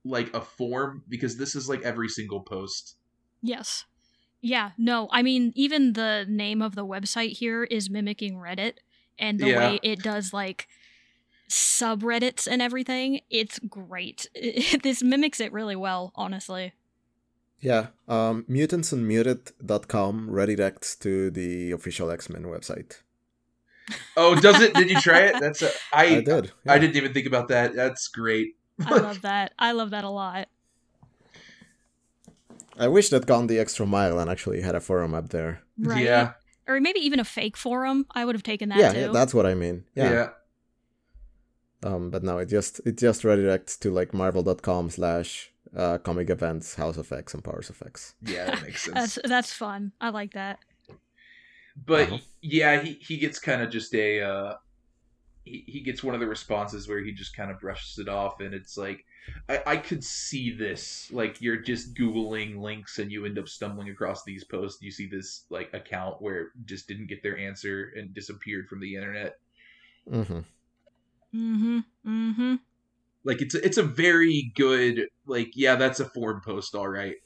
[0.04, 1.02] like a form?
[1.08, 2.96] Because this is like every single post.
[3.42, 3.84] Yes.
[4.40, 8.74] Yeah, no, I mean, even the name of the website here is mimicking Reddit,
[9.18, 9.58] and the Yeah.
[9.58, 10.68] way it does, like,
[11.50, 13.20] subreddits and everything.
[13.30, 14.28] It's great.
[14.82, 16.72] this mimics it really well, honestly.
[17.60, 23.02] Yeah, um, mutantsunmuted.com redirects to the official X Men website.
[24.16, 24.74] Oh, does it?
[24.74, 25.40] Did you try it?
[25.40, 26.52] That's a, I, I did.
[26.66, 27.74] I didn't even think about that.
[27.74, 28.54] That's great.
[28.86, 29.54] I love that.
[29.58, 30.48] I love that a lot.
[32.78, 35.62] I wish they'd gone the extra mile and actually had a forum up there.
[35.78, 36.04] Right.
[36.04, 36.32] Yeah.
[36.66, 38.06] Or maybe even a fake forum.
[38.14, 39.00] I would have taken that yeah, too.
[39.00, 39.84] yeah, that's what I mean.
[39.94, 40.10] Yeah.
[40.12, 40.28] Yeah.
[41.82, 46.74] Um, but no, it just it just redirects to like marvel.com slash uh, comic events,
[46.74, 48.14] House of X, and Powers of X.
[48.22, 48.94] Yeah, that makes sense.
[48.94, 49.92] that's that's fun.
[50.00, 50.58] I like that.
[51.86, 52.18] but Uh-huh.
[52.42, 54.54] yeah, he he gets kind of just a uh,
[55.44, 58.40] he he gets one of the responses where he just kind of brushes it off,
[58.40, 59.04] and it's like
[59.48, 63.90] I I could see this like you're just googling links and you end up stumbling
[63.90, 64.82] across these posts.
[64.82, 68.94] You see this like account where just didn't get their answer and disappeared from the
[68.94, 69.38] internet.
[70.10, 70.40] Mm-hmm.
[71.34, 71.78] Mm-hmm.
[72.06, 72.54] Mm-hmm.
[73.24, 77.16] Like it's a, it's a very good like yeah that's a forum post all right.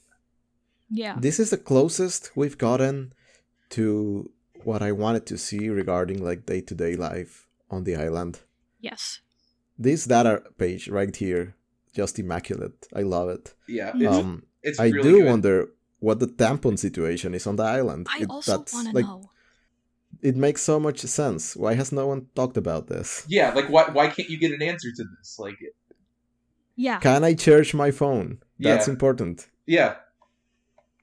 [0.91, 1.17] Yeah.
[1.19, 3.15] This is the closest we've gotten
[3.71, 4.31] to
[4.65, 8.41] what I wanted to see regarding like day to day life on the island.
[8.81, 9.21] Yes.
[9.79, 11.57] This data page right here,
[11.93, 12.89] just immaculate.
[12.95, 13.55] I love it.
[13.69, 15.27] Yeah, it's, Um, it's I really do good.
[15.31, 15.69] wonder
[16.01, 18.07] what the tampon situation is on the island.
[18.11, 19.29] I It- also want to like, know.
[20.21, 21.57] It makes so much sense.
[21.57, 23.25] Why has no one talked about this?
[23.29, 25.39] Yeah, like why why can't you get an answer to this?
[25.39, 25.59] Like
[26.77, 26.99] Yeah.
[27.01, 28.39] Can I charge my phone?
[28.59, 28.93] That's Yeah.
[28.95, 29.49] important.
[29.67, 29.97] yeah,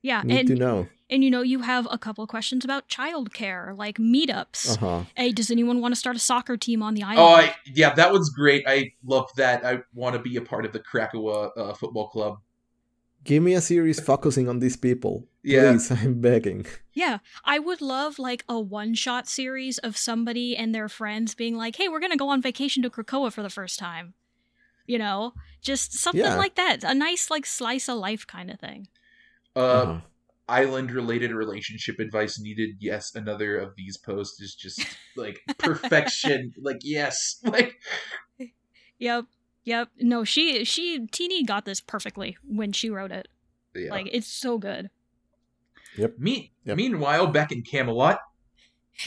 [0.02, 0.22] Yeah.
[0.24, 0.88] Need and to know.
[1.12, 4.78] And you know you have a couple of questions about childcare, like meetups.
[4.78, 5.04] Uh huh.
[5.16, 7.20] Hey, does anyone want to start a soccer team on the island?
[7.20, 8.64] Oh, I, yeah, that one's great.
[8.68, 9.66] I love that.
[9.66, 12.38] I want to be a part of the Krakoa uh, football club.
[13.24, 15.28] Give me a series focusing on these people.
[15.44, 15.72] Yeah.
[15.72, 16.66] Please, I'm begging.
[16.94, 21.76] Yeah, I would love like a one-shot series of somebody and their friends being like,
[21.76, 24.14] "Hey, we're gonna go on vacation to Krakoa for the first time."
[24.86, 26.36] You know, just something Yeah.
[26.38, 26.84] like that.
[26.84, 28.88] A nice like slice of life kind of thing.
[29.56, 30.00] Uh, Uh-huh.
[30.50, 32.72] Island related relationship advice needed.
[32.80, 34.86] Yes, another of these posts is just
[35.16, 36.52] like perfection.
[36.62, 37.78] like yes, like
[38.98, 39.26] Yep.
[39.66, 39.90] Yep.
[40.00, 43.28] No, she she Tini got this perfectly when she wrote it.
[43.76, 43.92] yeah.
[43.92, 44.90] Like it's so good.
[45.98, 46.78] yep Me- Yep.
[46.78, 48.20] Meanwhile, back in Camelot,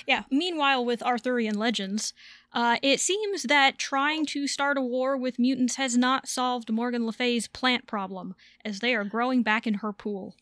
[0.06, 0.22] Yeah.
[0.30, 2.14] Meanwhile, with Arthurian legends,
[2.52, 7.04] uh, it seems that trying to start a war with mutants has not solved Morgan
[7.06, 8.34] Le Fay's plant problem,
[8.64, 10.34] as they are growing back in her pool.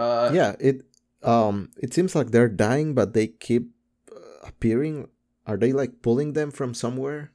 [0.00, 0.82] Uh, yeah, it
[1.22, 3.70] um it seems like they're dying, but they keep
[4.10, 5.08] uh, appearing.
[5.46, 7.32] Are they like pulling them from somewhere?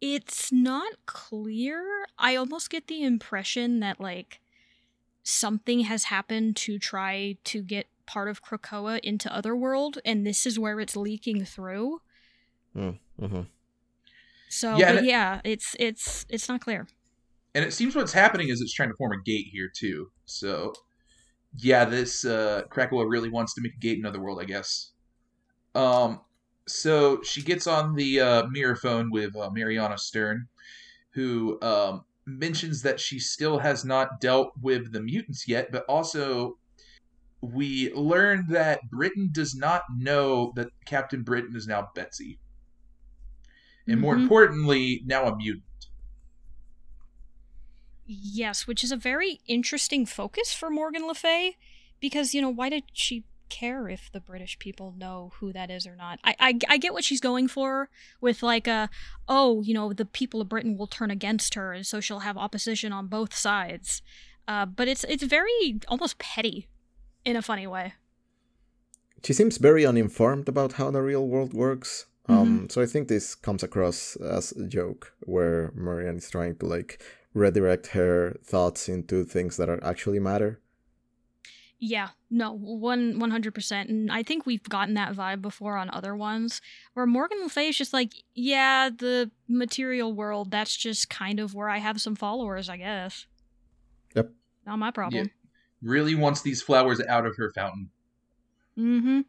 [0.00, 2.06] It's not clear.
[2.18, 4.40] I almost get the impression that like
[5.22, 10.58] something has happened to try to get part of Krakoa into Otherworld, and this is
[10.58, 12.00] where it's leaking through.
[12.76, 13.42] Mm-hmm.
[14.48, 16.86] So, Yeah, but it- yeah, it's it's it's not clear.
[17.54, 20.10] and it seems what's happening is it's trying to form a gate here too.
[20.26, 20.72] So,
[21.58, 24.92] yeah, this uh, Krakoa really wants to make a gate in Otherworld, I guess.
[25.74, 26.20] Um,
[26.66, 30.48] so she gets on the uh, mirror phone with uh, Mariana Stern,
[31.10, 36.58] who um, mentions that she still has not dealt with the mutants yet, but also
[37.40, 42.38] we learn that Britain does not know that Captain Britain is now Betsy.
[43.86, 44.22] And more Mhm.
[44.22, 45.64] importantly, now a mutant.
[48.06, 51.56] Yes, which is a very interesting focus for Morgan Le Fay,
[52.00, 55.86] because you know why did she care if the British people know who that is
[55.86, 56.18] or not?
[56.24, 57.88] I, I I get what she's going for
[58.20, 58.90] with like a
[59.28, 62.36] oh you know the people of Britain will turn against her and so she'll have
[62.36, 64.02] opposition on both sides,
[64.46, 66.68] uh, but it's it's very almost petty,
[67.24, 67.94] in a funny way.
[69.24, 72.06] She seems very uninformed about how the real world works.
[72.28, 76.66] Um, so I think this comes across as a joke where Marianne is trying to
[76.66, 77.00] like
[77.36, 80.58] redirect her thoughts into things that are actually matter.
[81.78, 85.90] Yeah, no, one one hundred percent, and I think we've gotten that vibe before on
[85.90, 86.62] other ones,
[86.94, 91.54] where Morgan Le Fay is just like, yeah, the material world, that's just kind of
[91.54, 93.26] where I have some followers, I guess.
[94.14, 94.30] Yep.
[94.66, 95.30] Not my problem.
[95.82, 97.90] Really wants these flowers out of her fountain.
[98.78, 99.20] Mm-hmm.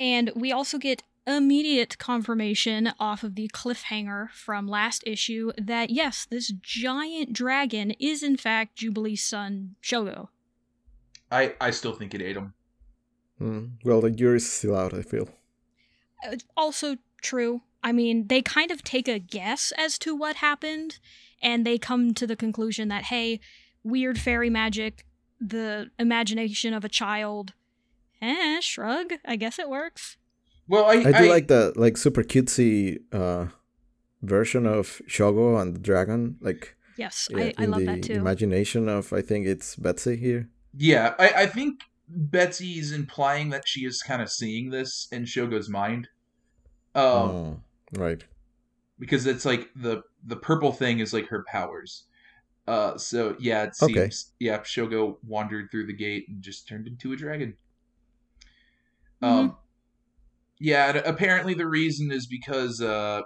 [0.00, 6.26] And we also get immediate confirmation off of the cliffhanger from last issue that yes,
[6.28, 10.28] this giant dragon is in fact Jubilee's son, Shogo.
[11.30, 12.54] I, I still think it ate him.
[13.40, 14.94] Mm, well, the jury's still out.
[14.94, 15.28] I feel.
[16.24, 17.62] It's also true.
[17.82, 20.98] I mean, they kind of take a guess as to what happened,
[21.40, 23.38] and they come to the conclusion that, hey,
[23.84, 25.04] weird fairy magic,
[25.40, 27.52] the imagination of a child.
[28.20, 29.12] Eh, shrug.
[29.24, 30.16] I guess it works.
[30.68, 33.46] Well, I, I do like the like super cutesy uh
[34.22, 38.02] version of Shogo and the dragon, like Yes, yeah, I, I in love the that
[38.02, 38.12] too.
[38.14, 40.48] imagination of I think it's Betsy here.
[40.76, 45.24] Yeah, I, I think Betsy is implying that she is kind of seeing this in
[45.24, 46.08] Shogo's mind.
[46.94, 47.60] Um, oh,
[47.96, 48.24] right.
[48.98, 52.04] because it's like the the purple thing is like her powers.
[52.66, 54.10] Uh, so yeah, it seems Okay.
[54.40, 57.56] yeah, Shogo wandered through the gate and just turned into a dragon.
[59.22, 59.54] Mm-hmm.
[60.60, 63.22] Yeah, apparently the reason is because uh,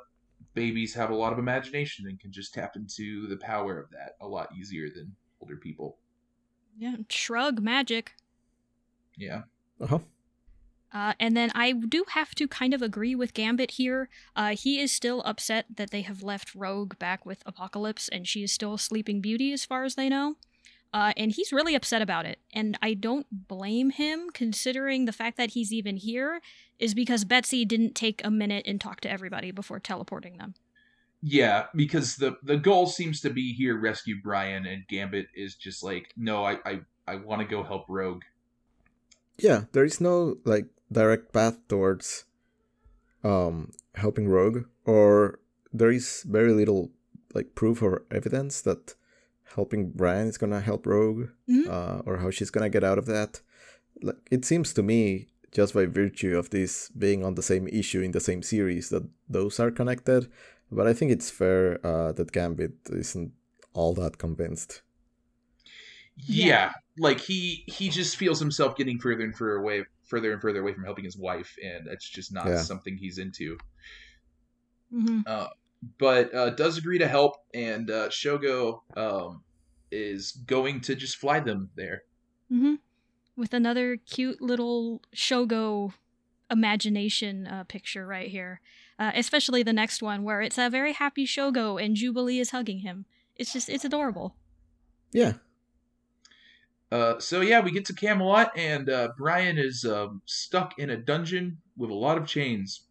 [0.55, 4.13] babies have a lot of imagination and can just tap into the power of that
[4.21, 5.99] a lot easier than older people.
[6.79, 8.13] Yeah, shrug magic.
[9.17, 9.43] Yeah.
[9.81, 9.99] Uh huh.
[10.93, 14.11] Uh, and then I do have to kind of agree with Gambit here.
[14.37, 18.43] Uh, he is still upset that they have left Rogue back with Apocalypse, and she
[18.43, 20.37] is still Sleeping Beauty as far as they know.
[20.93, 22.39] Uh, and he's really upset about it.
[22.53, 26.41] And I don't blame him, considering the fact that he's even here
[26.79, 30.55] is because Betsy didn't take a minute and talk to everybody before teleporting them.
[31.23, 35.83] Yeah, because the the goal seems to be here rescue Brian, and Gambit is just
[35.85, 38.23] like, no, I I, I want to go help Rogue.
[39.39, 42.25] Yeah, there is no like direct path towards
[43.23, 45.39] um helping Rogue, or
[45.73, 46.91] there is very little
[47.35, 48.97] like proof or evidence that
[49.55, 51.67] helping Brian is gonna help Rogue, Mhm.
[51.69, 53.41] uh, or how she's gonna get out of that.
[54.03, 58.01] Like it seems to me, just by virtue of this being on the same issue
[58.01, 60.29] in the same series, that those are connected.
[60.71, 63.33] But I think it's fair uh, that Gambit isn't
[63.75, 64.83] all that convinced.
[66.17, 66.47] Yeah.
[66.47, 66.73] Yeah.
[66.99, 70.75] like he he just feels himself getting further and further away, further and further away
[70.75, 72.61] from helping his wife, and that's just not Yeah.
[72.63, 73.57] something he's into.
[74.91, 75.21] hmm
[75.99, 79.45] But uh, does agree to help, and uh, Shogo um,
[79.91, 82.05] is going to just fly them there.
[82.49, 82.75] hmm
[83.37, 85.95] With another cute little Shogo
[86.51, 88.61] imagination uh, picture right here.
[88.99, 92.81] Uh, especially the next one where it's a very happy Shogo and Jubilee is hugging
[92.81, 93.07] him.
[93.37, 94.37] It's just, it's adorable.
[95.13, 95.35] Yeah,
[96.91, 100.97] Uh, so yeah, we get to Camelot, and uh, Brian is um, stuck in a
[100.97, 102.87] dungeon with a lot of chains.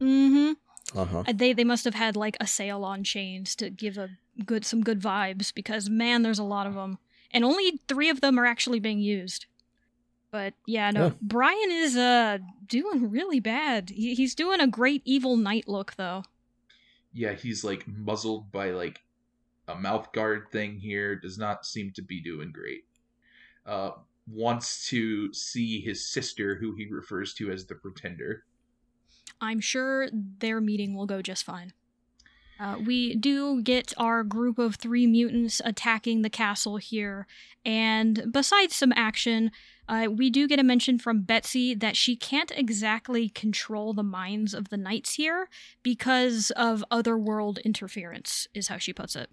[0.00, 0.52] hmm
[0.94, 1.24] uh huh.
[1.32, 4.10] They they must have had like a sale on chains to give a
[4.44, 6.98] good some good vibes because man, there's a lot of them,
[7.30, 9.46] and only three of them are actually being used.
[10.30, 11.12] But yeah, no, Yeah.
[11.20, 13.90] Brian is uh doing really bad.
[13.90, 16.22] He, he's doing a great evil knight look though.
[17.12, 19.00] Yeah, he's like muzzled by like
[19.68, 21.16] a mouth guard thing here.
[21.16, 22.84] Does not seem to be doing great.
[23.66, 23.92] Uh,
[24.28, 28.44] wants to see his sister, who he refers to as the Pretender.
[29.40, 31.72] I'm sure their meeting will go just fine.
[32.58, 37.26] Uh, we do get our group of three mutants attacking the castle here,
[37.64, 39.50] and besides some action,
[39.88, 44.52] uh, we do get a mention from Betsy that she can't exactly control the minds
[44.52, 45.48] of the knights here
[45.82, 49.30] because of otherworld interference, is how she puts it.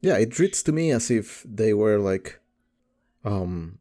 [0.00, 2.40] Yeah, it reads to me as if they were like
[3.24, 3.78] um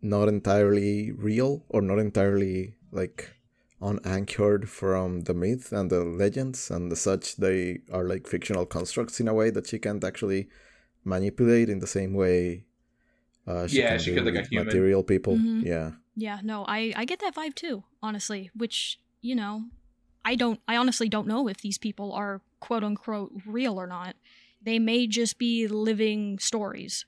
[0.00, 3.30] not entirely real or not entirely like
[3.82, 9.20] unanchored from the myth and the legends and as such they are like fictional constructs
[9.20, 10.48] in a way that she can't actually
[11.04, 12.64] manipulate in the same way
[13.46, 14.66] uh, she Yeah, can she do could, like, a human.
[14.66, 15.36] material people.
[15.36, 15.64] Mhm.
[15.64, 15.90] Yeah.
[16.14, 19.64] Yeah, no, I, I get that vibe too, honestly, which, you know,
[20.24, 24.14] I don't, I honestly don't know if these people are quote unquote real or not.
[24.62, 27.04] They may just be living stories.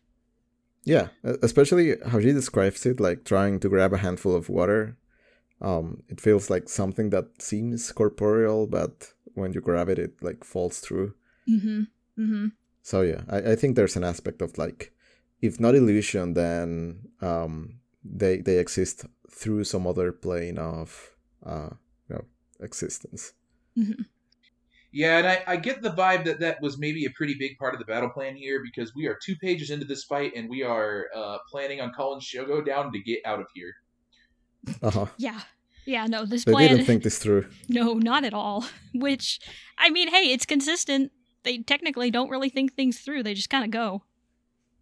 [0.85, 4.97] Yeah, especially how she describes it, like trying to grab a handful of water.
[5.61, 10.45] Um, it feels like something that seems corporeal, but when you grab it, it like
[10.45, 11.15] falls through.
[11.49, 11.81] Mm-hmm.
[12.19, 12.47] Mm-hmm.
[12.83, 14.93] So yeah, I, I think there's an aspect of like,
[15.41, 21.71] if not illusion, then um, they they exist through some other plane of uh,
[22.09, 22.25] you know,
[22.61, 23.33] existence.
[23.79, 24.03] Mm-hmm.
[24.93, 27.75] Yeah, and I, I get the vibe that that was maybe a pretty big part
[27.75, 30.63] of the battle plan here because we are two pages into this fight and we
[30.63, 33.75] are uh, planning on calling Shogo down to get out of here.
[34.82, 35.07] Uh huh.
[35.19, 35.41] Yeah.
[35.86, 37.47] Yeah, no, this They plan didn't think this through.
[37.69, 38.65] No, not at all.
[38.95, 39.39] Which
[39.78, 41.12] I mean, hey, it's consistent.
[41.43, 43.23] They technically don't really think things through.
[43.23, 44.03] They just kind of go.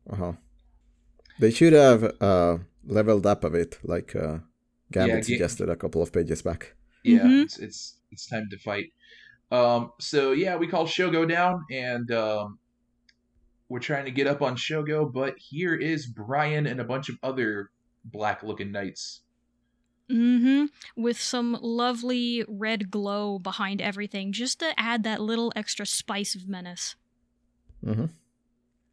[0.09, 0.33] Uh huh.
[1.41, 4.39] They should have uh, leveled up a bit, like uh,
[4.93, 6.75] Gambit Yeah, Ga- suggested a couple of pages back.
[7.03, 7.43] Yeah, Mhm.
[7.45, 8.93] it's, it's it's time to fight.
[9.51, 12.59] Um, so yeah, we call Shogo down and um,
[13.69, 17.17] we're trying to get up on Shogo, but here is Brian and a bunch of
[17.25, 17.71] other
[18.05, 19.23] black-looking knights.
[20.11, 20.67] Mm-hmm.
[20.95, 26.49] With some lovely red glow behind everything, just to add that little extra spice of
[26.49, 26.97] menace.
[27.85, 28.07] Mm-hmm.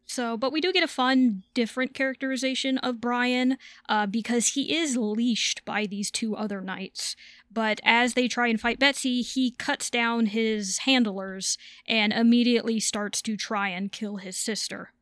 [0.06, 3.58] So, but we do get a fun, different characterization of Brian
[3.88, 7.14] uh, because he is leashed by these two other knights.
[7.48, 11.56] But as they try and fight Betsy, he cuts down his handlers
[11.86, 14.92] and immediately starts to try and kill his sister.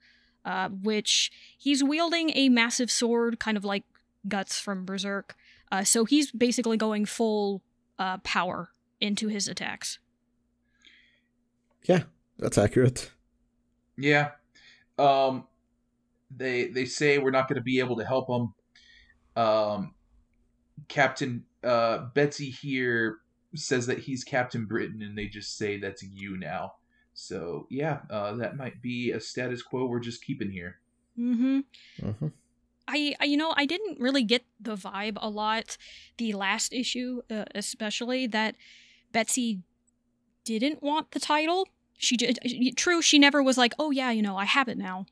[0.44, 3.84] Uh, which he's wielding a massive sword, kind of like
[4.28, 5.36] Guts from Berserk.
[5.70, 7.62] Uh, so he's basically going full
[7.98, 8.70] uh, power
[9.00, 9.98] into his attacks.
[11.84, 12.04] Yeah,
[12.38, 13.10] that's accurate.
[13.96, 14.30] Yeah.
[14.98, 15.46] Um,
[16.30, 18.54] they they say we're not going to be able to help him.
[19.36, 19.94] Um,
[20.88, 23.18] Captain uh, Betsy here
[23.54, 26.74] says that he's Captain Britain, and they just say that's you now.
[27.14, 30.80] So yeah, uh, that might be a status quo we're just keeping here.
[31.18, 31.60] Mm-hmm.
[32.02, 32.28] Mm-hmm.
[32.88, 35.76] I, I, you know, I didn't really get the vibe a lot
[36.16, 38.56] the last issue, uh, especially that
[39.12, 39.60] Betsy
[40.44, 41.68] didn't want the title.
[41.98, 42.38] She did.
[42.76, 45.06] True, she never was like, "Oh yeah, you know, I have it now."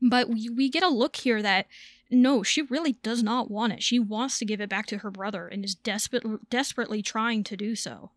[0.00, 1.66] But we we get a look here that
[2.10, 3.82] no, she really does not want it.
[3.82, 7.56] She wants to give it back to her brother and is desperate, desperately trying to
[7.56, 8.12] do so.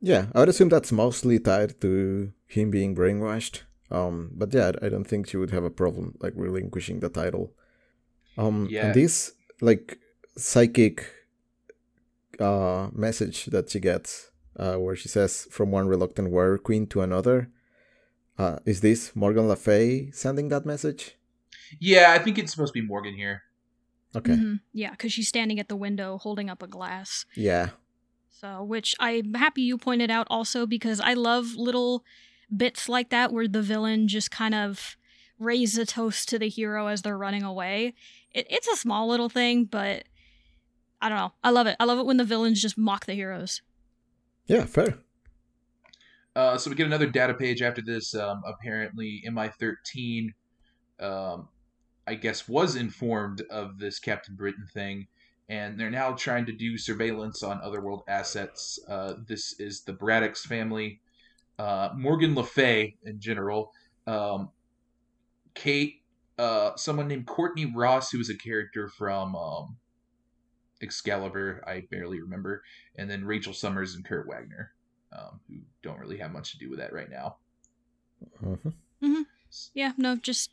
[0.00, 3.62] Yeah, I would assume that's mostly tied to him being brainwashed.
[3.90, 7.52] Um, but yeah, I don't think she would have a problem like relinquishing the title.
[8.38, 8.86] Um, Yeah.
[8.86, 9.98] and this like
[10.36, 11.04] psychic
[12.40, 17.00] uh message that she gets, uh, where she says from one reluctant warrior queen to
[17.02, 17.50] another.
[18.38, 21.16] Uh, is this Morgan Le Fay sending that message?
[21.78, 23.42] Yeah, I think it's supposed to be Morgan here.
[24.16, 24.32] Okay.
[24.32, 24.60] Mhm.
[24.72, 27.24] Yeah, because she's standing at the window holding up a glass.
[27.36, 27.70] Yeah.
[28.30, 32.04] So, which I'm happy you pointed out also because I love little
[32.54, 34.96] bits like that where the villain just kind of
[35.42, 37.94] raise a toast to the hero as they're running away.
[38.32, 40.04] It, it's a small little thing, but
[41.00, 41.32] I don't know.
[41.42, 41.76] I love it.
[41.80, 43.62] I love it when the villains just mock the heroes.
[44.46, 44.64] Yeah.
[44.64, 44.98] Fair.
[46.34, 48.14] Uh, so we get another data page after this.
[48.14, 50.28] Um, apparently, MI13,
[51.00, 51.48] um,
[52.06, 55.06] I guess, was informed of this Captain Britain thing,
[55.48, 58.78] and they're now trying to do surveillance on Otherworld assets.
[58.88, 61.00] Uh, this is the Braddock's family,
[61.58, 63.72] uh, Morgan Le Fay in general,
[64.06, 64.48] um,
[65.54, 66.02] Kate,
[66.38, 69.76] uh, someone named Courtney Ross, who was a character from um,
[70.82, 72.62] Excalibur, I barely remember,
[72.96, 74.72] and then Rachel Summers and Kurt Wagner
[75.12, 77.36] um, who don't really have much to do with that right now.
[79.00, 79.22] hmm
[79.74, 80.50] Yeah, no, just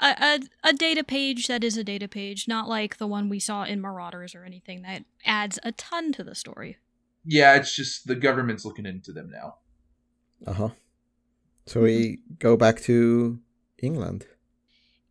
[0.00, 0.40] a, a,
[0.70, 3.80] a data page that is a data page, not like the one we saw in
[3.80, 6.76] Marauders or anything that adds a ton to the story.
[7.24, 9.56] Yeah, it's just the government's looking into them now.
[10.46, 10.68] Uh huh.
[11.66, 13.38] So we go back to
[13.82, 14.26] England.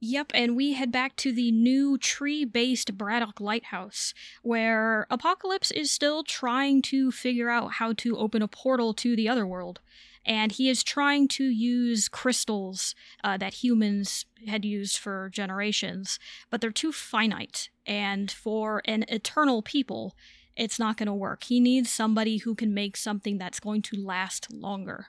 [0.01, 4.13] Yep, and we head back to the new tree based Braddock Lighthouse,
[4.43, 9.27] where Apocalypse is still trying to figure out how to open a portal to the
[9.27, 9.81] other world.
[10.25, 16.17] And he is trying to use crystals uh, that humans had used for generations,
[16.49, 17.69] but they're too finite.
[17.85, 20.15] And for an eternal people,
[20.55, 21.45] it's not going to work.
[21.45, 25.07] He needs somebody who can make something that's going to last longer.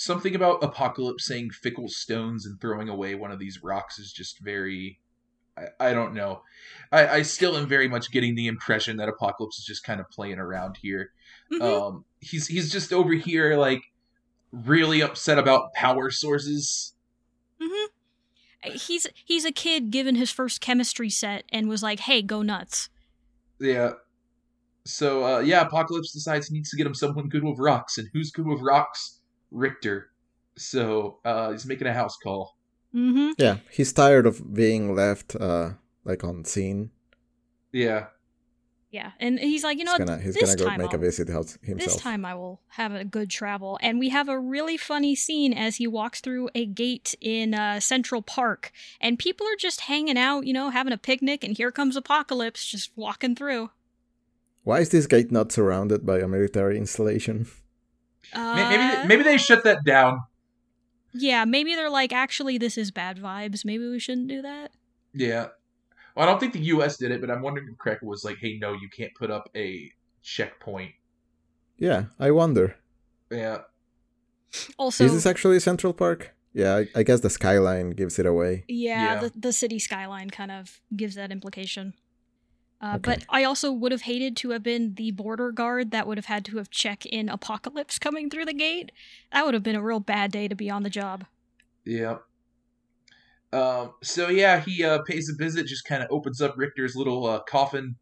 [0.00, 4.38] Something about Apocalypse saying fickle stones and throwing away one of these rocks is just
[4.40, 4.98] very.
[5.58, 6.40] I, I don't know.
[6.90, 10.08] I, I still am very much getting the impression that Apocalypse is just kind of
[10.08, 11.10] playing around here.
[11.52, 11.60] Mhm.
[11.60, 13.82] Um, he's he's just over here like
[14.52, 16.94] really upset about power sources.
[17.60, 22.22] Mm hmm He's he's a kid given his first chemistry set and was like, "Hey,
[22.22, 22.88] go nuts."
[23.58, 23.90] Yeah.
[24.86, 28.08] So uh, yeah, Apocalypse decides he needs to get him someone good with rocks, and
[28.14, 29.19] who's good with rocks?
[29.50, 30.10] Rictor.
[30.56, 32.56] So uh, he's making a house call.
[32.92, 35.70] hmm Yeah, he's tired of being left uh
[36.04, 36.90] like on scene.
[37.72, 38.06] Yeah.
[38.92, 40.94] Yeah, and he's like, you know, he's gonna he's this gonna go time make a
[40.94, 42.02] I'll- visit house this himself.
[42.02, 43.78] time I will have a good travel.
[43.80, 47.78] And we have a really funny scene as he walks through a gate in uh,
[47.78, 51.70] Central Park, and people are just hanging out, you know, having a picnic, and here
[51.70, 53.70] comes Apocalypse just walking through.
[54.64, 57.46] Why is this gate not surrounded by a military installation?
[58.32, 60.20] Uh, maybe they, maybe they shut that down.
[61.12, 63.64] Yeah, maybe they're like, actually, this is bad vibes.
[63.64, 64.70] Maybe we shouldn't do that.
[65.12, 65.48] Yeah.
[66.14, 66.96] Well, I don't think the U.S.
[66.96, 69.48] did it, but I'm wondering if Krakoa was like, "Hey, no, you can't put up
[69.56, 69.90] a
[70.22, 70.92] checkpoint."
[71.78, 72.76] Yeah, I wonder.
[73.30, 73.58] Yeah.
[74.76, 76.34] Also, is this actually Central Park?
[76.52, 78.64] Yeah, I, I guess the skyline gives it away.
[78.68, 79.20] Yeah, Yeah.
[79.20, 81.94] The, the city skyline kind of gives that implication.
[82.80, 83.00] Uh, Okay.
[83.02, 86.26] But I also would have hated to have been the border guard that would have
[86.26, 88.90] had to have checked in Apocalypse coming through the gate.
[89.32, 91.26] That would have been a real bad day to be on the job.
[91.84, 92.18] Yeah.
[93.52, 93.94] Um.
[94.02, 95.66] So yeah, he uh, pays a visit.
[95.66, 97.96] Just kind of opens up Rictor's little uh, coffin,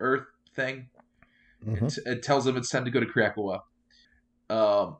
[0.00, 0.88] Earth thing.
[1.64, 1.96] Mhm.
[1.98, 3.60] It, it tells him it's time to go to Krakoa.
[4.50, 4.96] Um,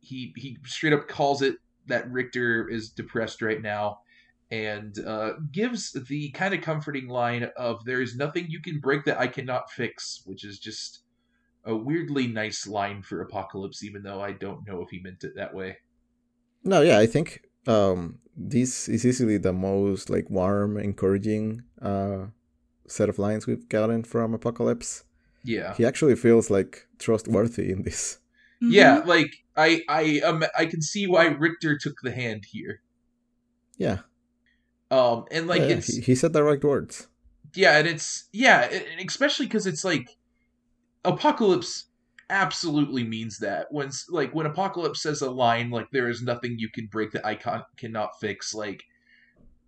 [0.00, 1.56] he he straight up calls it
[1.86, 4.00] that Rictor is depressed right now,
[4.50, 9.04] and uh, gives the kind of comforting line of "There is nothing you can break
[9.04, 11.00] that I cannot fix," which is just
[11.64, 15.34] a weirdly nice line for Apocalypse, even though I don't know if he meant it
[15.36, 15.78] that way.
[16.62, 22.26] No, yeah, I think um, this is easily the most like warm, encouraging uh,
[22.86, 25.04] set of lines we've gotten from Apocalypse.
[25.42, 28.18] Yeah, he actually feels like trustworthy in this.
[28.62, 28.72] Mm-hmm.
[28.72, 32.80] Yeah, like I I um I can see why Rictor took the hand here.
[33.76, 33.98] Yeah.
[34.90, 35.74] Um and like yeah, yeah.
[35.76, 37.08] it's He, he said the right words.
[37.54, 40.08] yeah, and it's yeah, and especially because it's like
[41.04, 41.86] Apocalypse
[42.30, 46.70] absolutely means that when like when Apocalypse says a line like there is nothing you
[46.70, 48.82] can break that I can, cannot fix like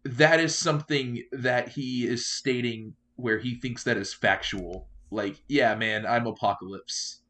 [0.05, 4.89] that is something that he is stating where he thinks that is factual.
[5.11, 7.23] Like, yeah, man, I'm Apocalypse.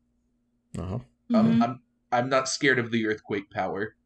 [0.79, 0.99] Uh-huh.
[1.35, 1.63] Um, Mhm.
[1.63, 1.81] I'm
[2.13, 3.97] I'm not scared of the earthquake power.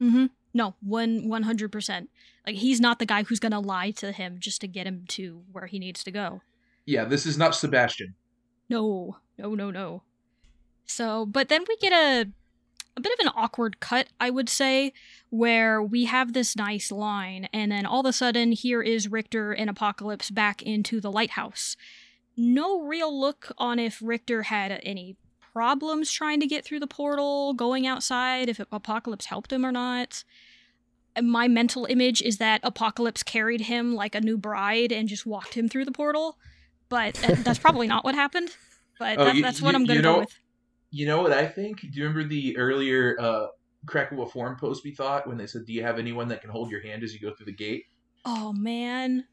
[0.00, 0.26] Mm-hmm.
[0.58, 2.10] No, one one hundred percent.
[2.44, 5.44] Like he's not the guy who's gonna lie to him just to get him to
[5.52, 6.42] where he needs to go.
[6.84, 8.16] Yeah, this is not Sebastian.
[8.68, 10.02] No, no, no, no.
[10.84, 12.32] So, but then we get a
[12.96, 14.92] a bit of an awkward cut, I would say,
[15.30, 19.52] where we have this nice line, and then all of a sudden, here is Rictor
[19.52, 21.76] and Apocalypse back into the lighthouse.
[22.36, 25.16] No real look on if Rictor had any
[25.52, 30.24] problems trying to get through the portal, going outside, if Apocalypse helped him or not.
[31.24, 35.54] My mental image is that Apocalypse carried him like a new bride and just walked
[35.54, 36.38] him through the portal,
[36.88, 37.14] but
[37.44, 38.50] that's probably not what happened.
[38.98, 40.38] But Oh, that, you- that's what you- I'm going you to know- go with.
[40.90, 41.80] You know what I think?
[41.82, 43.46] Do you remember the earlier uh,
[43.86, 46.70] Krakoa forum post we thought when they said, "Do you have anyone that can hold
[46.70, 47.84] your hand as you go through the gate?"
[48.24, 49.26] Oh man,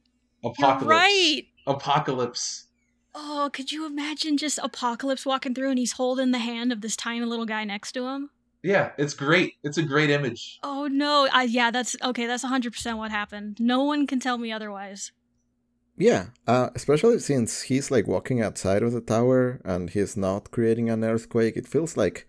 [0.44, 0.82] Apocalypse.
[0.82, 1.44] you're right.
[1.66, 2.66] Apocalypse.
[3.14, 6.98] Oh, could you imagine just Apocalypse walking through and he's holding the hand of this
[6.98, 8.30] tiny little guy next to him?
[8.66, 9.54] Yeah, it's great.
[9.64, 10.58] It's a great image.
[10.64, 12.26] Oh no, I yeah, that's okay.
[12.26, 13.58] That's 100% what happened.
[13.60, 15.12] No one can tell me otherwise.
[15.98, 20.90] Yeah, uh, especially since he's like walking outside of the tower and he's not creating
[20.90, 21.56] an earthquake.
[21.56, 22.28] It feels like,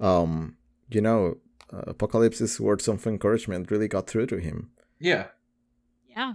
[0.00, 0.56] um,
[0.88, 1.38] you know,
[1.72, 4.70] uh, Apocalypse's words of encouragement really got through to him.
[5.00, 5.26] Yeah.
[6.08, 6.34] Yeah.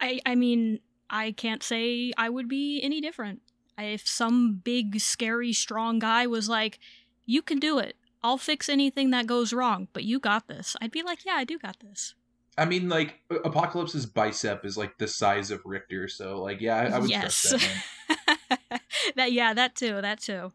[0.00, 0.80] I I mean,
[1.10, 3.42] I can't say I would be any different.
[3.76, 6.78] If some big scary strong guy was like,
[7.26, 7.94] "You can do it.
[8.22, 11.44] I'll fix anything that goes wrong, but you got this." I'd be like, "Yeah, I
[11.44, 12.14] do got this."
[12.56, 16.84] I mean, like Apocalypse's bicep is like the size of Rictor, so like, yeah, I,
[16.86, 17.48] I would yes.
[17.48, 17.64] trust
[18.08, 18.80] that.
[19.16, 20.52] That yeah, that too, that too.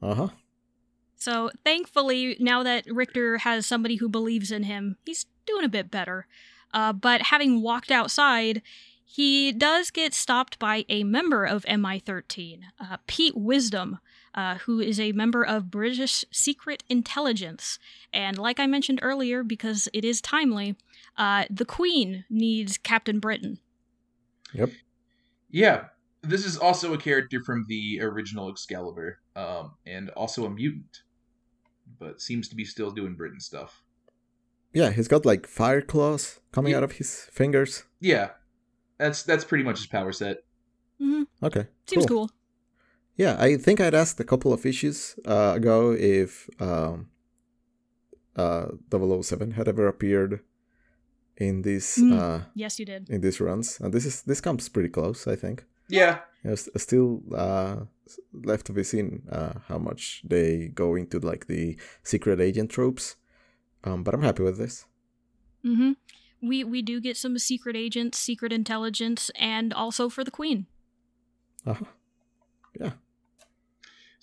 [0.00, 0.28] Uh huh.
[1.16, 5.90] So thankfully, now that Rictor has somebody who believes in him, he's doing a bit
[5.90, 6.26] better.
[6.72, 8.62] Uh, but having walked outside,
[9.04, 13.98] he does get stopped by a member of MI13, uh, Pete Wisdom,
[14.34, 17.78] uh, who is a member of British Secret Intelligence.
[18.12, 20.76] And like I mentioned earlier, because it is timely,
[21.16, 23.58] uh, the Queen needs Captain Britain.
[24.52, 24.70] Yep.
[25.50, 25.84] Yeah,
[26.22, 31.02] this is also a character from the original Excalibur, um, and also a mutant,
[31.98, 33.82] but seems to be still doing Britain stuff.
[34.72, 36.78] Yeah, he's got like fire claws coming Yeah.
[36.78, 37.84] out of his fingers.
[38.00, 38.30] Yeah,
[38.98, 40.38] that's that's pretty much his power set.
[40.98, 41.66] hmm Okay.
[41.86, 42.30] Seems cool.
[43.16, 47.08] Yeah, I think I'd asked a couple of issues uh, ago if um,
[48.36, 50.40] uh, 007 had ever appeared
[51.36, 52.12] in this Mm.
[52.12, 53.08] uh, Yes, you did.
[53.10, 55.64] in these runs, and this is this comes pretty close, I think.
[55.88, 57.76] Yeah, It's still uh,
[58.32, 63.16] left to be seen uh, how much they go into like the secret agent tropes,
[63.84, 64.86] um, but I'm happy with this.
[65.62, 65.92] hmm
[66.40, 70.66] We we do get some secret agents, secret intelligence, and also for the Queen.
[71.66, 71.84] Uh-huh.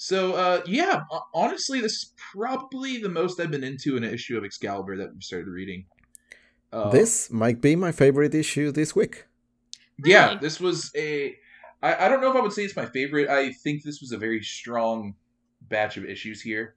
[0.04, 4.44] So, uh, yeah, honestly, this is probably the most I've been into an issue of
[4.44, 5.86] Excalibur that we've started reading.
[6.74, 9.28] Uh, This might be my favorite issue this week.
[10.04, 11.36] yeah, this was a.
[11.84, 13.30] I, I don't know if I would say it's my favorite.
[13.30, 15.14] I think this was a very strong
[15.70, 16.74] batch of issues here.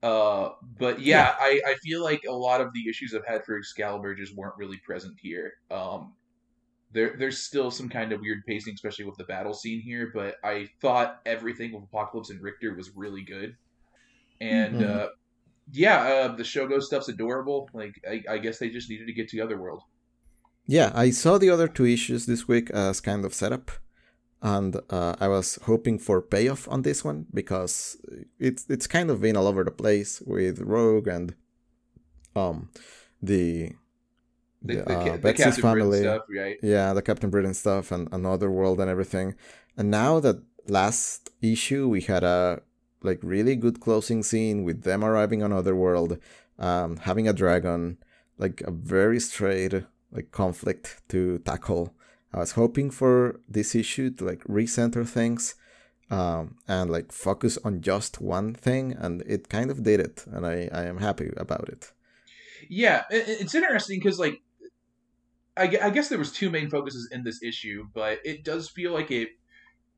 [0.00, 3.58] Uh, but yeah, I, I feel like a lot of the issues I've had for
[3.58, 5.54] Excalibur just weren't really present here.
[5.68, 6.12] Um,
[6.92, 10.10] there there's still some kind of weird pacing, especially with the battle scene here.
[10.14, 13.56] But I thought everything with Apocalypse and Rictor was really good,
[14.40, 14.88] and Mhm.
[14.88, 15.08] uh,
[15.72, 17.68] yeah, uh, the Shogo stuff's adorable.
[17.72, 19.82] Like I, I guess they just needed to get to the other world.
[20.66, 23.70] Yeah, I saw the other two issues this week as kind of setup,
[24.42, 27.96] and uh, I was hoping for payoff on this one because
[28.38, 31.34] it's it's kind of been all over the place with Rogue and
[32.34, 32.70] um
[33.22, 33.72] the
[34.66, 36.56] The, the, uh, the Betsy's Captain Britain family, stuff, right?
[36.62, 39.34] yeah, the Captain Britain stuff and another world and everything,
[39.76, 42.62] and now that last issue we had a
[43.02, 46.18] like really good closing scene with them arriving on Otherworld,
[46.58, 47.98] um, having a dragon,
[48.38, 49.74] like a very straight
[50.10, 51.94] like conflict to tackle.
[52.32, 55.54] I was hoping for this issue to like recenter things
[56.10, 60.46] um, and like focus on just one thing, and it kind of did it, and
[60.46, 61.92] I, I am happy about it.
[62.68, 64.40] Yeah, it's interesting because like
[65.56, 69.10] I, guess there was two main focuses in this issue, but it does feel like
[69.10, 69.30] it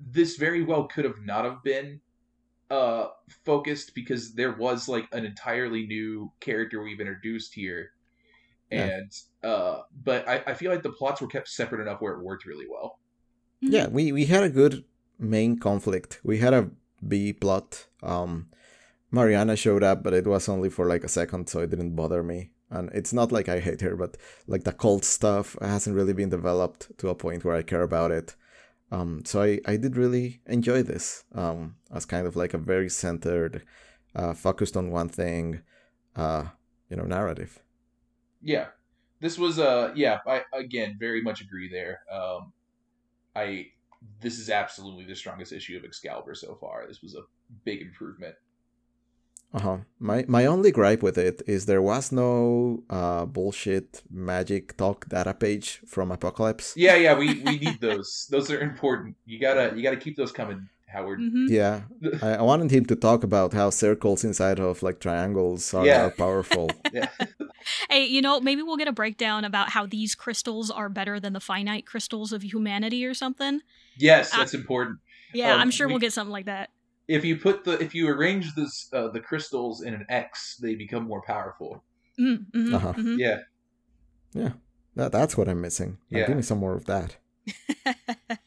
[0.01, 2.01] this very well could have not have been
[2.71, 3.09] uh
[3.45, 7.91] focused because there was like an entirely new character we've introduced here.
[8.71, 9.11] And
[9.43, 9.51] yeah.
[9.51, 12.45] uh but I, I feel like the plots were kept separate enough where it worked
[12.45, 13.01] really well.
[13.65, 13.75] Mm-hmm.
[13.75, 14.85] yeah we we had a good
[15.19, 16.21] main conflict.
[16.23, 16.71] We had a
[17.07, 17.87] b plot.
[18.03, 18.51] Um
[19.11, 22.23] mariana showed up but it was only for like a second so it didn't bother
[22.23, 24.17] me and it's not like i hate her but
[24.47, 28.11] like the cult stuff hasn't really been developed to a point where i care about
[28.11, 28.35] it
[28.91, 32.89] um, so I, I did really enjoy this um, as kind of like a very
[32.89, 33.65] centered,
[34.15, 35.61] uh, focused on one thing,
[36.17, 36.45] uh,
[36.89, 37.63] you know, narrative.
[38.43, 38.69] Yeah,
[39.21, 42.01] this was uh yeah I again very much agree there.
[42.11, 42.53] Um,
[43.35, 43.67] I
[44.21, 46.87] this is absolutely the strongest issue of Excalibur so far.
[46.87, 47.23] This was a
[47.65, 48.37] big improvement.
[49.53, 49.77] Uh huh.
[49.99, 55.33] My my only gripe with it is there was no uh bullshit magic talk data
[55.33, 56.75] page from Apocalypse.
[56.77, 58.29] Yeah, yeah, we we need those.
[58.31, 59.17] those are important.
[59.25, 61.21] You gotta you gotta keep those coming, Howard.
[61.21, 61.47] Mm-hmm.
[61.49, 61.83] Yeah,
[62.21, 66.05] I, I, wanted him to talk about how circles inside of like triangles are, yeah.
[66.05, 66.71] are powerful.
[66.93, 67.09] yeah.
[67.89, 71.33] Hey, you know, maybe we'll get a breakdown about how these crystals are better than
[71.33, 73.61] the finite crystals of humanity or something.
[73.97, 74.99] Yes, uh, that's uh, important.
[75.33, 76.71] Yeah, um, I'm sure we, will get something like that
[77.09, 80.75] if you put the if you arrange this uh, the crystals in an X, they
[80.75, 81.83] become more powerful.
[82.21, 82.93] Mm, mm-hmm, uh-huh.
[82.93, 83.17] mm-hmm.
[83.19, 83.39] Yeah,
[84.33, 84.53] yeah.
[84.95, 85.99] That that's what I'm missing.
[86.11, 86.27] Yeah.
[86.27, 87.17] give me some more of that.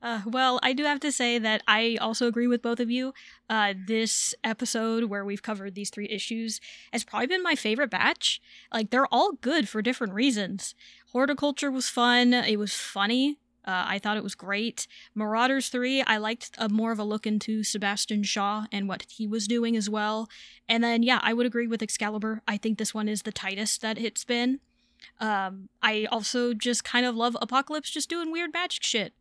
[0.00, 3.12] Uh, well, I do have to say that I also agree with both of you.
[3.50, 6.60] Uh, this episode, where we've covered these three issues,
[6.92, 8.40] has probably been my favorite batch.
[8.72, 10.74] Like, they're all good for different reasons.
[11.12, 13.38] Hordeculture was fun, it was funny.
[13.68, 14.86] Uh, I thought it was great.
[15.14, 19.26] Marauders 3, I liked a, more of a look into Sebastian Shaw and what he
[19.26, 20.26] was doing as well.
[20.70, 22.40] And then, yeah, I would agree with Excalibur.
[22.48, 24.60] I think this one is the tightest that it's been.
[25.20, 29.12] Um, I also just kind of love Apocalypse just doing weird magic shit.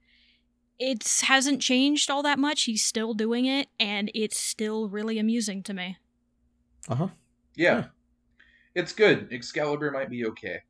[0.79, 2.63] It hasn't changed all that much.
[2.63, 5.97] He's still doing it, and it's still really amusing to me.
[6.87, 7.07] Uh huh.
[7.53, 7.77] Yeah.
[7.77, 7.85] yeah.
[8.75, 9.27] It's good.
[9.29, 10.61] Excalibur might be okay.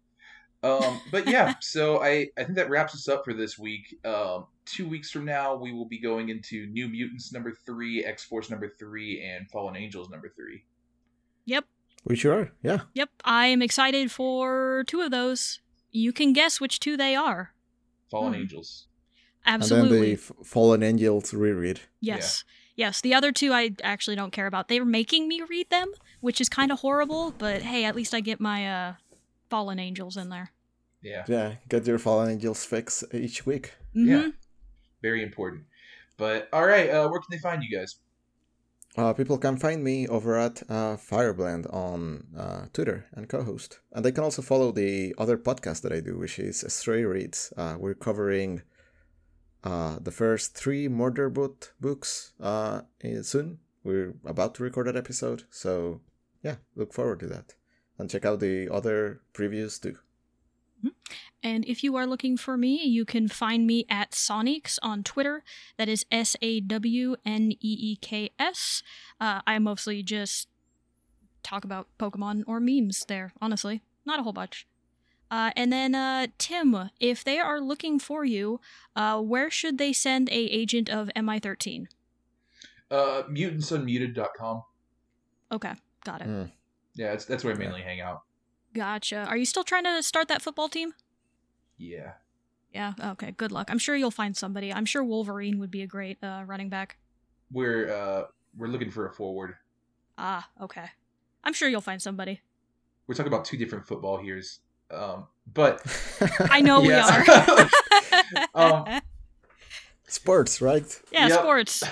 [0.64, 3.96] Um, but yeah, so I, I think that wraps us up for this week.
[4.06, 8.24] Um, two weeks from now, we will be going into New Mutants number three, X
[8.24, 10.64] Force number three, and Fallen Angels number three.
[11.46, 11.66] Yep.
[12.06, 12.52] We sure are.
[12.62, 12.82] Yeah.
[12.94, 13.10] Yep.
[13.26, 15.60] I am excited for two of those.
[15.92, 17.54] You can guess which two they are.
[18.10, 18.42] Fallen hmm.
[18.42, 18.88] Angels.
[19.46, 19.90] Absolutely.
[19.90, 21.82] And then the F- Fallen Angels reread.
[22.02, 22.44] Yes.
[22.76, 22.88] Yeah.
[22.88, 23.02] Yes.
[23.02, 24.68] The other two I actually don't care about.
[24.68, 28.14] They were making me read them, which is kind of horrible, but hey, at least
[28.14, 28.94] I get my uh
[29.50, 30.52] fallen angels in there.
[31.02, 31.24] Yeah.
[31.28, 33.74] Yeah, get your fallen angels fix each week.
[33.96, 34.10] Mm-hmm.
[34.10, 34.28] Yeah.
[35.02, 35.64] Very important.
[36.18, 37.98] But all right, uh, where can they find you guys?
[38.98, 44.04] Uh, people can find me over at uh, Fireblend on uh, Twitter and co-host, and
[44.04, 47.54] they can also follow the other podcast that I do, which is Stray Reads.
[47.56, 48.64] Uh, we're covering
[49.64, 52.82] uh, the first three Murderbot books uh,
[53.22, 53.60] soon.
[53.84, 56.02] We're about to record that episode, so
[56.42, 57.54] yeah, look forward to that
[57.98, 59.98] and check out the other previews too.
[60.80, 60.90] Mm-hmm.
[61.44, 65.44] And if you are looking for me, you can find me at Sawneeks on Twitter.
[65.78, 68.84] That is S A W N E E K S.
[69.20, 70.48] Uh, I mostly just
[71.44, 73.82] talk about Pokemon or memes there, honestly.
[74.06, 74.68] Not a whole bunch.
[75.30, 78.62] Uh, and then, uh, Tim, if they are looking for you,
[78.96, 81.88] uh, where should they send a agent of MI13?
[82.90, 84.64] Uh, mutantsunmuted.com.
[85.52, 85.74] Okay,
[86.06, 86.28] got it.
[86.28, 86.52] Mm.
[86.98, 88.24] Yeah, it's, that's where I mainly hang out.
[88.74, 89.26] Gotcha.
[89.26, 90.94] Are you still trying to start that football team?
[91.78, 92.14] Yeah.
[92.74, 92.94] Yeah.
[93.12, 93.32] Okay.
[93.32, 93.70] Good luck.
[93.72, 94.74] I'm sure you'll find somebody.
[94.74, 96.98] I'm sure Wolverine would be a great uh, running back.
[97.52, 98.24] We're uh
[98.58, 99.56] we're looking for a forward.
[100.18, 100.50] Ah.
[100.62, 100.86] Okay.
[101.44, 102.42] I'm sure you'll find somebody.
[103.06, 104.60] We're talking about two different football here's,
[104.92, 105.82] um, but
[106.52, 107.24] I know we are.
[108.54, 109.02] um,
[110.08, 111.02] sports, right?
[111.12, 111.40] Yeah, yep.
[111.40, 111.84] sports.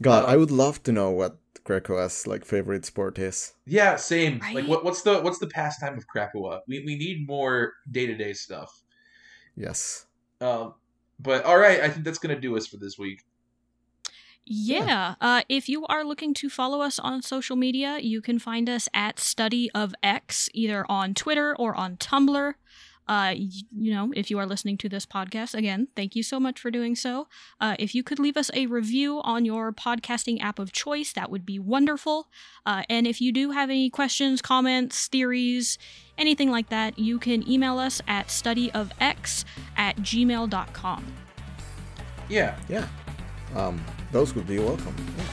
[0.00, 3.54] God, I would love to know what Krakoa's like favorite sport is.
[3.66, 4.38] Yeah, same.
[4.40, 4.56] Right?
[4.56, 6.60] Like what, what's the what's the pastime of Krakoa?
[6.66, 8.82] We we need more day to day stuff.
[9.56, 10.06] Yes.
[10.40, 10.74] Um,
[11.20, 13.22] but all right, I think that's gonna do us for this week.
[14.44, 14.84] Yeah.
[14.84, 15.14] yeah.
[15.20, 18.88] Uh, if you are looking to follow us on social media, you can find us
[18.92, 22.54] at Study of X, either on Twitter or on Tumblr.
[23.08, 26.60] Uh, you know, if you are listening to this podcast, again, thank you so much
[26.60, 27.28] for doing so.
[27.60, 31.30] Uh, if you could leave us a review on your podcasting app of choice, that
[31.30, 32.28] would be wonderful.
[32.64, 35.78] Uh, and if you do have any questions, comments, theories,
[36.16, 39.44] anything like that, you can email us at studyofx
[39.76, 41.06] at gmail.com.
[42.28, 42.56] Yeah.
[42.68, 42.86] Yeah.
[43.54, 44.94] Um, those would be welcome.
[45.18, 45.24] Yeah.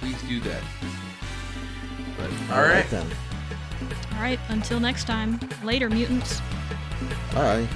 [0.00, 0.62] Please do that.
[2.16, 2.90] But, All all right right.
[2.90, 3.06] then.
[4.14, 6.40] All right, until next time, later, mutants.
[7.34, 7.68] Bye.